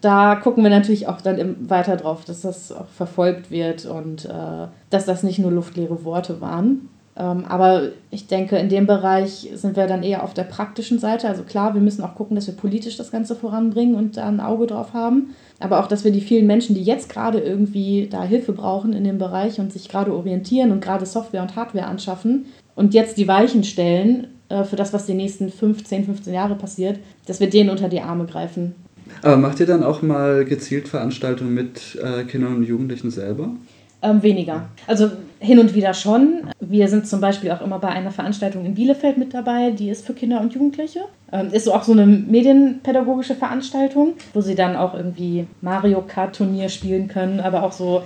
Da 0.02 0.36
gucken 0.36 0.64
wir 0.64 0.72
natürlich 0.72 1.08
auch 1.08 1.22
dann 1.22 1.70
weiter 1.70 1.98
drauf, 1.98 2.26
dass 2.26 2.42
das 2.42 2.72
auch 2.72 2.88
verfolgt 2.88 3.52
wird 3.52 3.86
und 3.86 4.26
äh, 4.26 4.68
dass 4.90 5.06
das 5.06 5.22
nicht 5.22 5.38
nur 5.38 5.52
luftleere 5.52 6.04
Worte 6.04 6.42
waren. 6.42 6.90
Ähm, 7.16 7.46
aber 7.46 7.90
ich 8.10 8.28
denke, 8.28 8.58
in 8.58 8.70
dem 8.70 8.88
Bereich 8.88 9.50
sind 9.54 9.76
wir 9.76 9.86
dann 9.86 10.02
eher 10.02 10.24
auf 10.24 10.34
der 10.34 10.44
praktischen 10.44 10.98
Seite. 10.98 11.28
Also 11.28 11.44
klar, 11.44 11.76
wir 11.76 11.82
müssen 11.82 12.04
auch 12.04 12.16
gucken, 12.16 12.36
dass 12.36 12.48
wir 12.48 12.56
politisch 12.56 12.98
das 12.98 13.12
Ganze 13.12 13.36
voranbringen 13.36 13.96
und 13.96 14.18
da 14.18 14.28
ein 14.28 14.40
Auge 14.40 14.66
drauf 14.66 14.94
haben. 14.94 15.36
Aber 15.60 15.80
auch, 15.80 15.88
dass 15.88 16.04
wir 16.04 16.12
die 16.12 16.22
vielen 16.22 16.48
Menschen, 16.48 16.76
die 16.76 16.84
jetzt 16.84 17.10
gerade 17.10 17.40
irgendwie 17.40 18.08
da 18.10 18.24
Hilfe 18.24 18.54
brauchen 18.54 18.94
in 18.94 19.04
dem 19.04 19.20
Bereich 19.20 19.60
und 19.60 19.72
sich 19.72 19.90
gerade 19.90 20.14
orientieren 20.14 20.72
und 20.72 20.82
gerade 20.82 21.06
Software 21.06 21.44
und 21.44 21.56
Hardware 21.56 21.86
anschaffen 21.86 22.46
und 22.76 22.94
jetzt 22.94 23.18
die 23.18 23.28
Weichen 23.28 23.64
stellen 23.64 24.28
äh, 24.50 24.64
für 24.64 24.76
das, 24.76 24.92
was 24.94 25.06
die 25.06 25.14
nächsten 25.14 25.50
15, 25.52 26.06
15 26.06 26.34
Jahre 26.34 26.56
passiert, 26.56 27.00
dass 27.28 27.40
wir 27.40 27.50
denen 27.50 27.70
unter 27.70 27.90
die 27.90 28.02
Arme 28.02 28.26
greifen. 28.26 28.74
Aber 29.22 29.38
macht 29.38 29.60
ihr 29.60 29.66
dann 29.66 29.84
auch 29.84 30.02
mal 30.02 30.46
gezielt 30.46 30.88
Veranstaltungen 30.88 31.54
mit 31.54 32.00
äh, 32.02 32.24
Kindern 32.24 32.56
und 32.56 32.64
Jugendlichen 32.64 33.12
selber? 33.12 33.52
Ähm, 34.02 34.22
weniger. 34.22 34.70
Also 34.88 35.12
hin 35.44 35.60
und 35.60 35.76
wieder 35.76 35.94
schon. 35.94 36.50
Wir 36.62 36.88
sind 36.88 37.06
zum 37.06 37.20
Beispiel 37.20 37.52
auch 37.52 37.62
immer 37.62 37.78
bei 37.78 37.90
einer 37.90 38.12
Veranstaltung 38.12 38.66
in 38.66 38.76
Bielefeld 38.76 39.18
mit 39.18 39.34
dabei, 39.34 39.72
die 39.72 39.90
ist 39.90 40.06
für 40.06 40.14
Kinder 40.14 40.40
und 40.40 40.54
Jugendliche. 40.54 41.02
Ähm, 41.32 41.50
ist 41.52 41.66
so 41.66 41.74
auch 41.74 41.84
so 41.84 41.92
eine 41.92 42.06
medienpädagogische 42.06 43.36
Veranstaltung, 43.36 44.14
wo 44.34 44.40
sie 44.40 44.56
dann 44.56 44.78
auch 44.78 44.94
irgendwie 44.94 45.46
Mario 45.62 46.02
Kart 46.02 46.38
Turnier 46.38 46.70
spielen 46.70 47.10
können, 47.10 47.42
aber 47.42 47.64
auch 47.64 47.74
so 47.74 48.04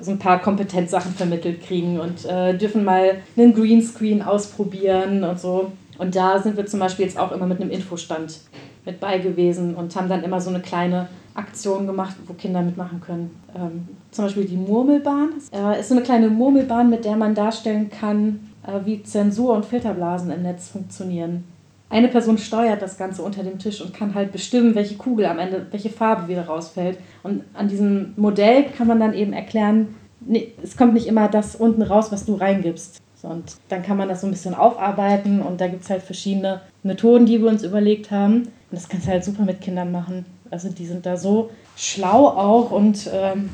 so 0.00 0.12
ein 0.12 0.18
paar 0.18 0.40
Kompetenzsachen 0.40 1.12
vermittelt 1.12 1.62
kriegen 1.62 1.98
und 1.98 2.24
äh, 2.24 2.56
dürfen 2.56 2.84
mal 2.84 3.16
einen 3.36 3.54
Greenscreen 3.54 4.22
ausprobieren 4.22 5.24
und 5.24 5.40
so. 5.40 5.72
Und 5.98 6.14
da 6.14 6.38
sind 6.38 6.56
wir 6.56 6.66
zum 6.66 6.80
Beispiel 6.80 7.06
jetzt 7.06 7.18
auch 7.18 7.32
immer 7.32 7.46
mit 7.46 7.60
einem 7.60 7.70
Infostand 7.70 8.38
mit 8.84 9.00
bei 9.00 9.18
gewesen 9.18 9.74
und 9.74 9.94
haben 9.96 10.08
dann 10.08 10.22
immer 10.22 10.40
so 10.40 10.50
eine 10.50 10.60
kleine 10.60 11.08
Aktion 11.40 11.86
gemacht, 11.86 12.16
wo 12.26 12.34
Kinder 12.34 12.62
mitmachen 12.62 13.00
können. 13.00 13.30
Ähm, 13.54 13.88
zum 14.10 14.24
Beispiel 14.24 14.44
die 14.44 14.56
Murmelbahn. 14.56 15.30
Äh, 15.52 15.80
ist 15.80 15.88
so 15.88 15.94
eine 15.94 16.04
kleine 16.04 16.28
Murmelbahn, 16.28 16.88
mit 16.88 17.04
der 17.04 17.16
man 17.16 17.34
darstellen 17.34 17.90
kann, 17.90 18.50
äh, 18.66 18.84
wie 18.84 19.02
Zensur 19.02 19.54
und 19.54 19.64
Filterblasen 19.64 20.30
im 20.30 20.42
Netz 20.42 20.68
funktionieren. 20.68 21.44
Eine 21.88 22.06
Person 22.06 22.38
steuert 22.38 22.82
das 22.82 22.96
Ganze 22.96 23.22
unter 23.22 23.42
dem 23.42 23.58
Tisch 23.58 23.80
und 23.80 23.92
kann 23.92 24.14
halt 24.14 24.30
bestimmen, 24.30 24.76
welche 24.76 24.94
Kugel 24.96 25.26
am 25.26 25.40
Ende, 25.40 25.66
welche 25.72 25.90
Farbe 25.90 26.28
wieder 26.28 26.46
rausfällt. 26.46 26.98
Und 27.24 27.42
an 27.52 27.66
diesem 27.66 28.12
Modell 28.16 28.64
kann 28.64 28.86
man 28.86 29.00
dann 29.00 29.12
eben 29.12 29.32
erklären, 29.32 29.96
nee, 30.20 30.52
es 30.62 30.76
kommt 30.76 30.94
nicht 30.94 31.08
immer 31.08 31.28
das 31.28 31.56
unten 31.56 31.82
raus, 31.82 32.12
was 32.12 32.24
du 32.24 32.34
reingibst, 32.34 33.00
Und 33.22 33.56
dann 33.68 33.82
kann 33.82 33.96
man 33.96 34.08
das 34.08 34.20
so 34.20 34.28
ein 34.28 34.30
bisschen 34.30 34.54
aufarbeiten 34.54 35.42
und 35.42 35.60
da 35.60 35.66
gibt 35.66 35.82
es 35.82 35.90
halt 35.90 36.02
verschiedene 36.02 36.60
Methoden, 36.84 37.26
die 37.26 37.40
wir 37.40 37.48
uns 37.48 37.64
überlegt 37.64 38.10
haben. 38.12 38.42
Und 38.42 38.52
das 38.70 38.88
kannst 38.88 39.06
du 39.06 39.10
halt 39.10 39.24
super 39.24 39.42
mit 39.42 39.60
Kindern 39.60 39.90
machen. 39.90 40.24
Also 40.50 40.68
die 40.68 40.86
sind 40.86 41.06
da 41.06 41.16
so 41.16 41.50
schlau 41.76 42.26
auch 42.28 42.70
und 42.70 43.08
ähm, 43.12 43.50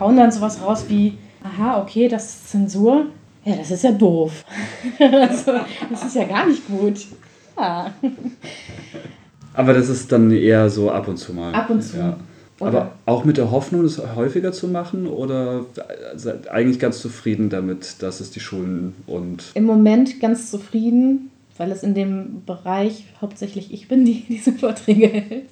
hauen 0.00 0.16
dann 0.16 0.32
sowas 0.32 0.60
raus 0.60 0.86
wie, 0.88 1.18
aha, 1.42 1.80
okay, 1.80 2.08
das 2.08 2.24
ist 2.24 2.50
Zensur. 2.50 3.06
Ja, 3.44 3.56
das 3.56 3.70
ist 3.70 3.84
ja 3.84 3.92
doof. 3.92 4.44
also, 4.98 5.52
das 5.90 6.04
ist 6.04 6.16
ja 6.16 6.24
gar 6.24 6.46
nicht 6.46 6.66
gut. 6.66 7.06
Ja. 7.58 7.92
Aber 9.52 9.74
das 9.74 9.88
ist 9.88 10.10
dann 10.10 10.32
eher 10.32 10.68
so 10.70 10.90
ab 10.90 11.08
und 11.08 11.18
zu 11.18 11.34
mal. 11.34 11.54
Ab 11.54 11.70
und 11.70 11.82
zu. 11.82 11.98
Ja. 11.98 12.16
Aber 12.60 12.92
auch 13.04 13.24
mit 13.24 13.36
der 13.36 13.50
Hoffnung, 13.50 13.84
es 13.84 14.00
häufiger 14.14 14.52
zu 14.52 14.68
machen 14.68 15.06
oder 15.06 15.66
eigentlich 16.50 16.78
ganz 16.78 17.00
zufrieden 17.00 17.50
damit, 17.50 18.02
dass 18.02 18.20
es 18.20 18.30
die 18.30 18.40
Schulen 18.40 18.94
und. 19.06 19.50
Im 19.54 19.64
Moment 19.64 20.20
ganz 20.20 20.50
zufrieden, 20.50 21.30
weil 21.56 21.70
es 21.70 21.82
in 21.82 21.94
dem 21.94 22.42
Bereich 22.44 23.04
hauptsächlich 23.20 23.72
ich 23.72 23.88
bin, 23.88 24.04
die 24.04 24.24
diese 24.28 24.52
Vorträge 24.52 25.08
hält. 25.08 25.48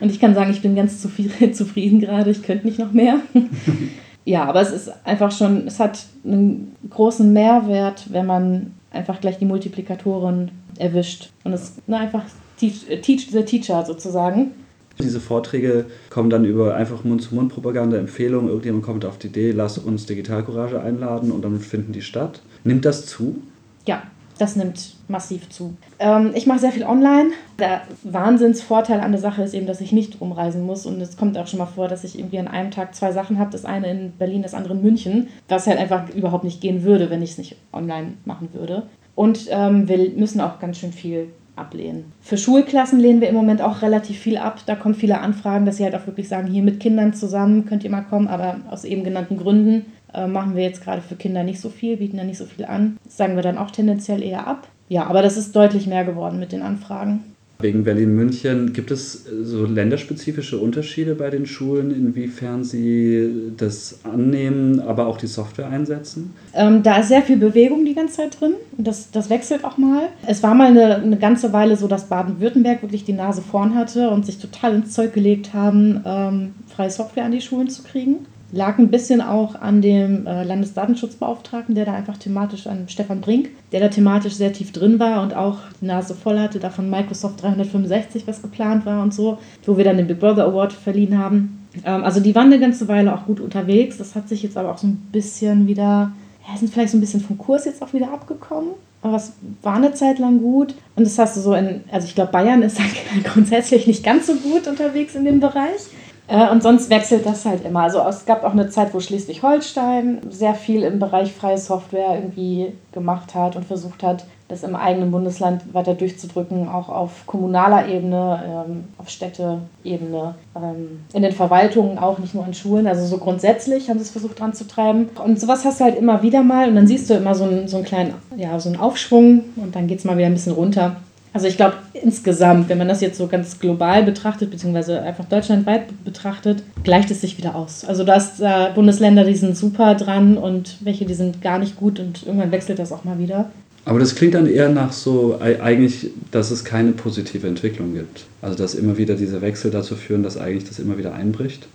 Und 0.00 0.10
ich 0.10 0.20
kann 0.20 0.34
sagen, 0.34 0.50
ich 0.50 0.62
bin 0.62 0.74
ganz 0.74 1.00
zufrieden, 1.00 1.52
zufrieden 1.54 2.00
gerade, 2.00 2.30
ich 2.30 2.42
könnte 2.42 2.66
nicht 2.66 2.78
noch 2.78 2.92
mehr. 2.92 3.20
ja, 4.24 4.44
aber 4.44 4.60
es 4.60 4.70
ist 4.70 4.90
einfach 5.04 5.32
schon, 5.32 5.66
es 5.66 5.80
hat 5.80 6.06
einen 6.24 6.74
großen 6.90 7.32
Mehrwert, 7.32 8.12
wenn 8.12 8.26
man 8.26 8.72
einfach 8.90 9.20
gleich 9.20 9.38
die 9.38 9.44
Multiplikatoren 9.44 10.50
erwischt. 10.78 11.30
Und 11.44 11.52
es 11.52 11.62
ist 11.62 11.82
einfach 11.88 12.24
teach, 12.58 12.86
teach 13.02 13.28
the 13.30 13.42
teacher 13.42 13.84
sozusagen. 13.84 14.52
Diese 15.00 15.18
Vorträge 15.18 15.86
kommen 16.08 16.30
dann 16.30 16.44
über 16.44 16.76
einfach 16.76 17.02
Mund-zu-Mund-Propaganda, 17.02 17.96
Empfehlungen. 17.96 18.48
Irgendjemand 18.48 18.84
kommt 18.84 19.04
auf 19.04 19.18
die 19.18 19.26
Idee, 19.26 19.50
lass 19.50 19.76
uns 19.76 20.06
Digitalcourage 20.06 20.80
einladen 20.80 21.32
und 21.32 21.42
dann 21.42 21.58
finden 21.58 21.92
die 21.92 22.02
statt. 22.02 22.40
Nimmt 22.62 22.84
das 22.84 23.06
zu? 23.06 23.42
Ja, 23.86 24.04
das 24.38 24.56
nimmt 24.56 24.96
massiv 25.08 25.48
zu. 25.48 25.76
Ähm, 25.98 26.32
ich 26.34 26.46
mache 26.46 26.58
sehr 26.58 26.72
viel 26.72 26.84
online. 26.84 27.30
Der 27.58 27.82
Wahnsinnsvorteil 28.02 29.00
an 29.00 29.12
der 29.12 29.20
Sache 29.20 29.42
ist 29.42 29.54
eben, 29.54 29.66
dass 29.66 29.80
ich 29.80 29.92
nicht 29.92 30.20
rumreisen 30.20 30.64
muss. 30.66 30.86
Und 30.86 31.00
es 31.00 31.16
kommt 31.16 31.38
auch 31.38 31.46
schon 31.46 31.58
mal 31.58 31.66
vor, 31.66 31.88
dass 31.88 32.04
ich 32.04 32.18
irgendwie 32.18 32.38
an 32.38 32.48
einem 32.48 32.70
Tag 32.70 32.94
zwei 32.94 33.12
Sachen 33.12 33.38
habe. 33.38 33.50
Das 33.50 33.64
eine 33.64 33.90
in 33.90 34.12
Berlin, 34.12 34.42
das 34.42 34.54
andere 34.54 34.74
in 34.74 34.82
München. 34.82 35.28
Was 35.48 35.66
halt 35.66 35.78
einfach 35.78 36.08
überhaupt 36.10 36.44
nicht 36.44 36.60
gehen 36.60 36.82
würde, 36.82 37.10
wenn 37.10 37.22
ich 37.22 37.32
es 37.32 37.38
nicht 37.38 37.56
online 37.72 38.14
machen 38.24 38.48
würde. 38.52 38.84
Und 39.14 39.46
ähm, 39.50 39.88
wir 39.88 40.10
müssen 40.10 40.40
auch 40.40 40.58
ganz 40.58 40.78
schön 40.78 40.92
viel 40.92 41.28
ablehnen. 41.56 42.12
Für 42.20 42.36
Schulklassen 42.36 42.98
lehnen 42.98 43.20
wir 43.20 43.28
im 43.28 43.34
Moment 43.34 43.62
auch 43.62 43.82
relativ 43.82 44.18
viel 44.18 44.36
ab. 44.36 44.60
Da 44.66 44.74
kommen 44.74 44.94
viele 44.94 45.20
Anfragen, 45.20 45.66
dass 45.66 45.76
sie 45.76 45.84
halt 45.84 45.94
auch 45.94 46.06
wirklich 46.06 46.28
sagen, 46.28 46.48
hier 46.48 46.62
mit 46.62 46.80
Kindern 46.80 47.14
zusammen 47.14 47.66
könnt 47.66 47.84
ihr 47.84 47.90
mal 47.90 48.02
kommen, 48.02 48.28
aber 48.28 48.60
aus 48.70 48.84
eben 48.84 49.04
genannten 49.04 49.36
Gründen 49.36 49.86
äh, 50.12 50.26
machen 50.26 50.56
wir 50.56 50.62
jetzt 50.62 50.82
gerade 50.82 51.02
für 51.02 51.16
Kinder 51.16 51.44
nicht 51.44 51.60
so 51.60 51.68
viel, 51.68 51.96
bieten 51.96 52.16
da 52.16 52.24
nicht 52.24 52.38
so 52.38 52.46
viel 52.46 52.64
an. 52.64 52.98
Das 53.04 53.16
sagen 53.16 53.36
wir 53.36 53.42
dann 53.42 53.58
auch 53.58 53.70
tendenziell 53.70 54.22
eher 54.22 54.46
ab. 54.46 54.68
Ja, 54.88 55.06
aber 55.06 55.22
das 55.22 55.36
ist 55.36 55.56
deutlich 55.56 55.86
mehr 55.86 56.04
geworden 56.04 56.38
mit 56.38 56.52
den 56.52 56.62
Anfragen. 56.62 57.33
Wegen 57.64 57.82
Berlin-München, 57.82 58.74
gibt 58.74 58.90
es 58.90 59.26
äh, 59.26 59.42
so 59.42 59.64
länderspezifische 59.64 60.58
Unterschiede 60.58 61.14
bei 61.14 61.30
den 61.30 61.46
Schulen, 61.46 61.90
inwiefern 61.90 62.62
sie 62.62 63.52
das 63.56 64.00
annehmen, 64.04 64.80
aber 64.80 65.06
auch 65.06 65.16
die 65.16 65.26
Software 65.26 65.68
einsetzen? 65.68 66.34
Ähm, 66.52 66.82
da 66.82 66.98
ist 66.98 67.08
sehr 67.08 67.22
viel 67.22 67.38
Bewegung 67.38 67.86
die 67.86 67.94
ganze 67.94 68.16
Zeit 68.16 68.40
drin 68.40 68.52
das, 68.76 69.10
das 69.10 69.30
wechselt 69.30 69.64
auch 69.64 69.78
mal. 69.78 70.08
Es 70.26 70.42
war 70.42 70.54
mal 70.54 70.68
eine, 70.68 70.96
eine 70.96 71.16
ganze 71.16 71.52
Weile 71.52 71.76
so, 71.76 71.88
dass 71.88 72.08
Baden-Württemberg 72.08 72.82
wirklich 72.82 73.04
die 73.04 73.12
Nase 73.12 73.42
vorn 73.42 73.74
hatte 73.74 74.10
und 74.10 74.26
sich 74.26 74.38
total 74.38 74.74
ins 74.74 74.92
Zeug 74.92 75.12
gelegt 75.12 75.54
haben, 75.54 76.02
ähm, 76.04 76.54
freie 76.74 76.90
Software 76.90 77.24
an 77.24 77.32
die 77.32 77.40
Schulen 77.40 77.68
zu 77.68 77.82
kriegen 77.82 78.26
lag 78.54 78.78
ein 78.78 78.90
bisschen 78.90 79.20
auch 79.20 79.54
an 79.54 79.82
dem 79.82 80.26
äh, 80.26 80.44
Landesdatenschutzbeauftragten, 80.44 81.74
der 81.74 81.84
da 81.84 81.94
einfach 81.94 82.16
thematisch, 82.16 82.66
an 82.66 82.88
Stefan 82.88 83.20
Brink, 83.20 83.50
der 83.72 83.80
da 83.80 83.88
thematisch 83.88 84.34
sehr 84.34 84.52
tief 84.52 84.72
drin 84.72 84.98
war 84.98 85.22
und 85.22 85.34
auch 85.34 85.58
die 85.80 85.86
Nase 85.86 86.14
voll 86.14 86.38
hatte, 86.38 86.60
da 86.60 86.70
von 86.70 86.88
Microsoft 86.88 87.42
365 87.42 88.26
was 88.26 88.42
geplant 88.42 88.86
war 88.86 89.02
und 89.02 89.12
so, 89.12 89.38
wo 89.64 89.76
wir 89.76 89.84
dann 89.84 89.96
den 89.96 90.06
Big 90.06 90.20
Brother 90.20 90.44
Award 90.44 90.72
verliehen 90.72 91.18
haben. 91.18 91.66
Ähm, 91.84 92.04
also 92.04 92.20
die 92.20 92.34
waren 92.34 92.46
eine 92.46 92.60
ganze 92.60 92.88
Weile 92.88 93.14
auch 93.14 93.26
gut 93.26 93.40
unterwegs. 93.40 93.98
Das 93.98 94.14
hat 94.14 94.28
sich 94.28 94.42
jetzt 94.42 94.56
aber 94.56 94.70
auch 94.70 94.78
so 94.78 94.86
ein 94.86 94.96
bisschen 95.12 95.66
wieder, 95.66 96.12
ja, 96.48 96.56
sind 96.56 96.72
vielleicht 96.72 96.90
so 96.90 96.98
ein 96.98 97.00
bisschen 97.00 97.20
vom 97.20 97.38
Kurs 97.38 97.64
jetzt 97.64 97.82
auch 97.82 97.92
wieder 97.92 98.12
abgekommen. 98.12 98.70
Aber 99.02 99.16
es 99.16 99.32
war 99.62 99.76
eine 99.76 99.92
Zeit 99.92 100.18
lang 100.18 100.40
gut. 100.40 100.74
Und 100.96 101.04
das 101.04 101.18
hast 101.18 101.36
du 101.36 101.40
so 101.40 101.54
in, 101.54 101.82
also 101.90 102.06
ich 102.06 102.14
glaube, 102.14 102.32
Bayern 102.32 102.62
ist 102.62 102.78
grundsätzlich 103.24 103.86
nicht 103.86 104.02
ganz 104.04 104.26
so 104.26 104.34
gut 104.34 104.66
unterwegs 104.66 105.14
in 105.14 105.24
dem 105.24 105.40
Bereich. 105.40 105.88
Äh, 106.26 106.50
und 106.50 106.62
sonst 106.62 106.90
wechselt 106.90 107.26
das 107.26 107.44
halt 107.44 107.64
immer. 107.64 107.82
Also 107.82 108.00
es 108.00 108.24
gab 108.24 108.44
auch 108.44 108.52
eine 108.52 108.70
Zeit, 108.70 108.94
wo 108.94 109.00
Schleswig-Holstein 109.00 110.20
sehr 110.30 110.54
viel 110.54 110.82
im 110.82 110.98
Bereich 110.98 111.32
freie 111.32 111.58
Software 111.58 112.14
irgendwie 112.14 112.72
gemacht 112.92 113.34
hat 113.34 113.56
und 113.56 113.64
versucht 113.64 114.02
hat, 114.02 114.24
das 114.48 114.62
im 114.62 114.76
eigenen 114.76 115.10
Bundesland 115.10 115.72
weiter 115.72 115.94
durchzudrücken, 115.94 116.68
auch 116.68 116.90
auf 116.90 117.26
kommunaler 117.26 117.88
Ebene, 117.88 118.42
ähm, 118.46 118.84
auf 118.98 119.08
Städteebene, 119.08 120.34
ähm, 120.54 121.00
in 121.14 121.22
den 121.22 121.32
Verwaltungen 121.32 121.98
auch, 121.98 122.18
nicht 122.18 122.34
nur 122.34 122.46
in 122.46 122.52
Schulen. 122.52 122.86
Also 122.86 123.06
so 123.06 123.18
grundsätzlich 123.18 123.88
haben 123.88 123.98
sie 123.98 124.04
es 124.04 124.10
versucht 124.10 124.38
dran 124.38 124.52
zu 124.52 124.66
treiben. 124.66 125.08
Und 125.22 125.40
sowas 125.40 125.64
hast 125.64 125.80
du 125.80 125.84
halt 125.84 125.96
immer 125.96 126.22
wieder 126.22 126.42
mal 126.42 126.68
und 126.68 126.74
dann 126.74 126.86
siehst 126.86 127.08
du 127.08 127.14
immer 127.14 127.34
so 127.34 127.44
einen, 127.44 127.68
so 127.68 127.78
einen 127.78 127.86
kleinen, 127.86 128.14
ja, 128.36 128.58
so 128.60 128.68
einen 128.68 128.78
Aufschwung 128.78 129.44
und 129.56 129.74
dann 129.74 129.86
geht 129.86 129.98
es 129.98 130.04
mal 130.04 130.16
wieder 130.16 130.26
ein 130.26 130.34
bisschen 130.34 130.54
runter. 130.54 130.96
Also 131.34 131.48
ich 131.48 131.56
glaube 131.56 131.74
insgesamt, 131.94 132.68
wenn 132.68 132.78
man 132.78 132.86
das 132.86 133.00
jetzt 133.00 133.18
so 133.18 133.26
ganz 133.26 133.58
global 133.58 134.04
betrachtet, 134.04 134.52
beziehungsweise 134.52 135.02
einfach 135.02 135.24
deutschlandweit 135.24 136.04
betrachtet, 136.04 136.62
gleicht 136.84 137.10
es 137.10 137.20
sich 137.20 137.36
wieder 137.38 137.56
aus. 137.56 137.84
Also 137.84 138.04
da 138.04 138.14
ist 138.14 138.40
äh, 138.40 138.70
Bundesländer, 138.72 139.24
die 139.24 139.34
sind 139.34 139.56
super 139.56 139.96
dran 139.96 140.38
und 140.38 140.76
welche, 140.80 141.04
die 141.06 141.14
sind 141.14 141.42
gar 141.42 141.58
nicht 141.58 141.76
gut 141.76 141.98
und 141.98 142.24
irgendwann 142.24 142.52
wechselt 142.52 142.78
das 142.78 142.92
auch 142.92 143.02
mal 143.02 143.18
wieder. 143.18 143.50
Aber 143.84 143.98
das 143.98 144.14
klingt 144.14 144.34
dann 144.34 144.46
eher 144.46 144.68
nach 144.68 144.92
so 144.92 145.38
eigentlich, 145.40 146.10
dass 146.30 146.52
es 146.52 146.64
keine 146.64 146.92
positive 146.92 147.48
Entwicklung 147.48 147.94
gibt. 147.94 148.26
Also 148.40 148.56
dass 148.56 148.76
immer 148.76 148.96
wieder 148.96 149.16
diese 149.16 149.42
Wechsel 149.42 149.72
dazu 149.72 149.96
führen, 149.96 150.22
dass 150.22 150.38
eigentlich 150.38 150.64
das 150.64 150.78
immer 150.78 150.96
wieder 150.98 151.14
einbricht. 151.14 151.66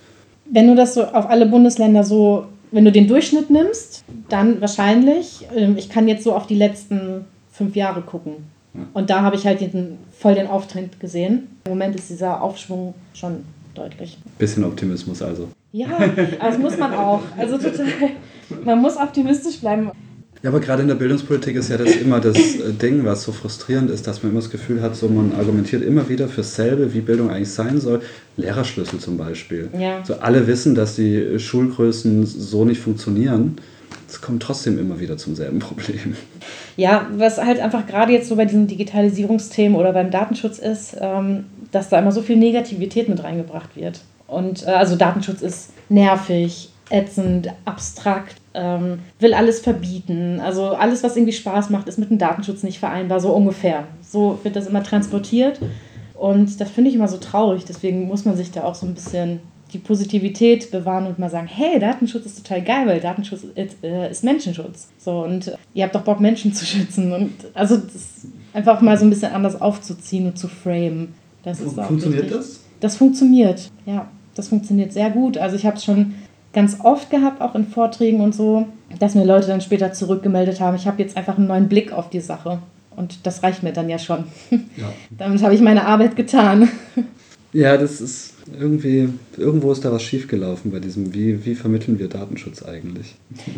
Wenn 0.45 0.67
du 0.67 0.75
das 0.75 0.93
so 0.93 1.03
auf 1.03 1.29
alle 1.29 1.45
Bundesländer 1.45 2.05
so, 2.05 2.45
wenn 2.71 2.85
du 2.85 2.93
den 2.93 3.09
Durchschnitt 3.09 3.49
nimmst, 3.49 4.05
dann 4.29 4.61
wahrscheinlich. 4.61 5.47
Ähm, 5.53 5.75
ich 5.77 5.89
kann 5.89 6.07
jetzt 6.07 6.23
so 6.23 6.33
auf 6.33 6.47
die 6.47 6.55
letzten 6.55 7.25
fünf 7.51 7.75
Jahre 7.75 8.01
gucken. 8.01 8.35
Und 8.93 9.09
da 9.09 9.21
habe 9.21 9.35
ich 9.35 9.45
halt 9.45 9.61
den, 9.61 9.97
voll 10.17 10.35
den 10.35 10.47
Auftritt 10.47 10.99
gesehen. 10.99 11.47
Im 11.65 11.71
Moment 11.71 11.95
ist 11.95 12.09
dieser 12.09 12.41
Aufschwung 12.41 12.93
schon 13.13 13.43
deutlich. 13.73 14.17
Bisschen 14.37 14.63
Optimismus 14.63 15.21
also. 15.21 15.49
Ja, 15.71 15.87
das 16.39 16.57
muss 16.57 16.77
man 16.77 16.93
auch. 16.93 17.21
Also 17.37 17.57
total, 17.57 17.85
man 18.63 18.79
muss 18.79 18.97
optimistisch 18.97 19.59
bleiben. 19.59 19.91
Ja, 20.41 20.51
aber 20.51 20.61
gerade 20.61 20.83
in 20.83 20.87
der 20.87 20.95
Bildungspolitik 20.95 21.57
ist 21.57 21.69
ja 21.69 21.77
das 21.77 21.97
immer 21.97 22.21
das 22.21 22.37
äh, 22.37 22.71
Ding, 22.71 23.03
was 23.03 23.23
so 23.23 23.33
frustrierend 23.33 23.89
ist, 23.89 24.07
dass 24.07 24.23
man 24.23 24.31
immer 24.31 24.39
das 24.39 24.49
Gefühl 24.49 24.81
hat, 24.81 24.95
so 24.95 25.09
man 25.09 25.33
argumentiert 25.33 25.83
immer 25.83 26.07
wieder 26.07 26.29
für 26.29 26.37
dasselbe, 26.37 26.93
wie 26.93 27.01
Bildung 27.01 27.29
eigentlich 27.29 27.51
sein 27.51 27.81
soll. 27.81 28.01
Lehrerschlüssel 28.37 28.99
zum 28.99 29.17
Beispiel. 29.17 29.69
Ja. 29.77 30.03
So 30.05 30.15
alle 30.15 30.47
wissen, 30.47 30.75
dass 30.75 30.95
die 30.95 31.37
Schulgrößen 31.39 32.25
so 32.25 32.63
nicht 32.63 32.79
funktionieren 32.79 33.57
es 34.09 34.21
kommt 34.21 34.41
trotzdem 34.41 34.79
immer 34.79 34.99
wieder 34.99 35.17
zum 35.17 35.35
selben 35.35 35.59
Problem. 35.59 36.15
Ja, 36.79 37.07
was 37.11 37.43
halt 37.43 37.59
einfach 37.59 37.85
gerade 37.87 38.13
jetzt 38.13 38.29
so 38.29 38.37
bei 38.37 38.45
diesen 38.45 38.65
Digitalisierungsthemen 38.67 39.77
oder 39.77 39.91
beim 39.91 40.11
Datenschutz 40.11 40.59
ist, 40.59 40.95
ähm, 41.01 41.43
dass 41.73 41.89
da 41.89 41.99
immer 41.99 42.13
so 42.13 42.21
viel 42.21 42.37
Negativität 42.37 43.09
mit 43.09 43.21
reingebracht 43.21 43.75
wird. 43.75 43.99
Und 44.27 44.65
äh, 44.65 44.71
also 44.71 44.95
Datenschutz 44.95 45.41
ist 45.41 45.73
nervig, 45.89 46.69
ätzend, 46.89 47.49
abstrakt, 47.65 48.37
ähm, 48.53 48.99
will 49.19 49.33
alles 49.33 49.59
verbieten. 49.59 50.39
Also 50.39 50.67
alles, 50.69 51.03
was 51.03 51.17
irgendwie 51.17 51.33
Spaß 51.33 51.69
macht, 51.69 51.89
ist 51.89 51.99
mit 51.99 52.11
dem 52.11 52.17
Datenschutz 52.17 52.63
nicht 52.63 52.79
vereinbar, 52.79 53.19
so 53.19 53.33
ungefähr. 53.33 53.83
So 54.01 54.39
wird 54.43 54.55
das 54.55 54.67
immer 54.67 54.81
transportiert. 54.81 55.59
Und 56.13 56.61
das 56.61 56.69
finde 56.69 56.91
ich 56.91 56.95
immer 56.95 57.09
so 57.09 57.17
traurig. 57.17 57.65
Deswegen 57.65 58.07
muss 58.07 58.23
man 58.23 58.37
sich 58.37 58.51
da 58.51 58.63
auch 58.63 58.75
so 58.75 58.85
ein 58.85 58.93
bisschen 58.93 59.41
die 59.73 59.77
Positivität 59.77 60.71
bewahren 60.71 61.05
und 61.05 61.19
mal 61.19 61.29
sagen, 61.29 61.47
hey, 61.47 61.79
Datenschutz 61.79 62.25
ist 62.25 62.37
total 62.43 62.63
geil, 62.63 62.87
weil 62.87 62.99
Datenschutz 62.99 63.43
ist, 63.55 63.83
äh, 63.83 64.11
Menschenschutz. 64.23 64.89
So, 64.97 65.23
und 65.23 65.51
ihr 65.73 65.83
habt 65.83 65.95
doch 65.95 66.01
Bock, 66.01 66.19
Menschen 66.19 66.53
zu 66.53 66.65
schützen. 66.65 67.11
Und 67.11 67.33
also 67.53 67.77
das 67.77 68.27
einfach 68.53 68.81
mal 68.81 68.97
so 68.97 69.05
ein 69.05 69.09
bisschen 69.09 69.31
anders 69.31 69.59
aufzuziehen 69.61 70.25
und 70.27 70.37
zu 70.37 70.47
framen. 70.47 71.13
Das 71.43 71.59
ist 71.61 71.75
funktioniert 71.75 72.23
wichtig. 72.23 72.37
das? 72.37 72.59
Das 72.79 72.97
funktioniert, 72.97 73.69
ja. 73.85 74.09
Das 74.35 74.47
funktioniert 74.47 74.93
sehr 74.93 75.09
gut. 75.09 75.37
Also 75.37 75.55
ich 75.55 75.65
habe 75.65 75.77
es 75.77 75.83
schon 75.83 76.15
ganz 76.53 76.77
oft 76.83 77.09
gehabt, 77.09 77.41
auch 77.41 77.55
in 77.55 77.67
Vorträgen 77.67 78.21
und 78.21 78.33
so, 78.33 78.67
dass 78.97 79.15
mir 79.15 79.25
Leute 79.25 79.47
dann 79.47 79.61
später 79.61 79.93
zurückgemeldet 79.93 80.59
haben, 80.59 80.75
ich 80.75 80.87
habe 80.87 81.01
jetzt 81.01 81.17
einfach 81.17 81.37
einen 81.37 81.47
neuen 81.47 81.69
Blick 81.69 81.91
auf 81.91 82.09
die 82.09 82.21
Sache. 82.21 82.59
Und 82.95 83.25
das 83.25 83.43
reicht 83.43 83.63
mir 83.63 83.71
dann 83.71 83.89
ja 83.89 83.99
schon. 83.99 84.25
Ja. 84.49 84.91
Damit 85.17 85.41
habe 85.43 85.53
ich 85.53 85.61
meine 85.61 85.85
Arbeit 85.85 86.15
getan. 86.15 86.69
Ja, 87.51 87.77
das 87.77 87.99
ist 87.99 88.33
irgendwie, 88.59 89.09
irgendwo 89.37 89.71
ist 89.71 89.83
da 89.83 89.91
was 89.91 90.03
schiefgelaufen 90.03 90.71
bei 90.71 90.79
diesem, 90.79 91.13
wie, 91.13 91.45
wie 91.45 91.55
vermitteln 91.55 91.97
wir 91.97 92.07
Datenschutz 92.07 92.63
eigentlich? 92.63 93.15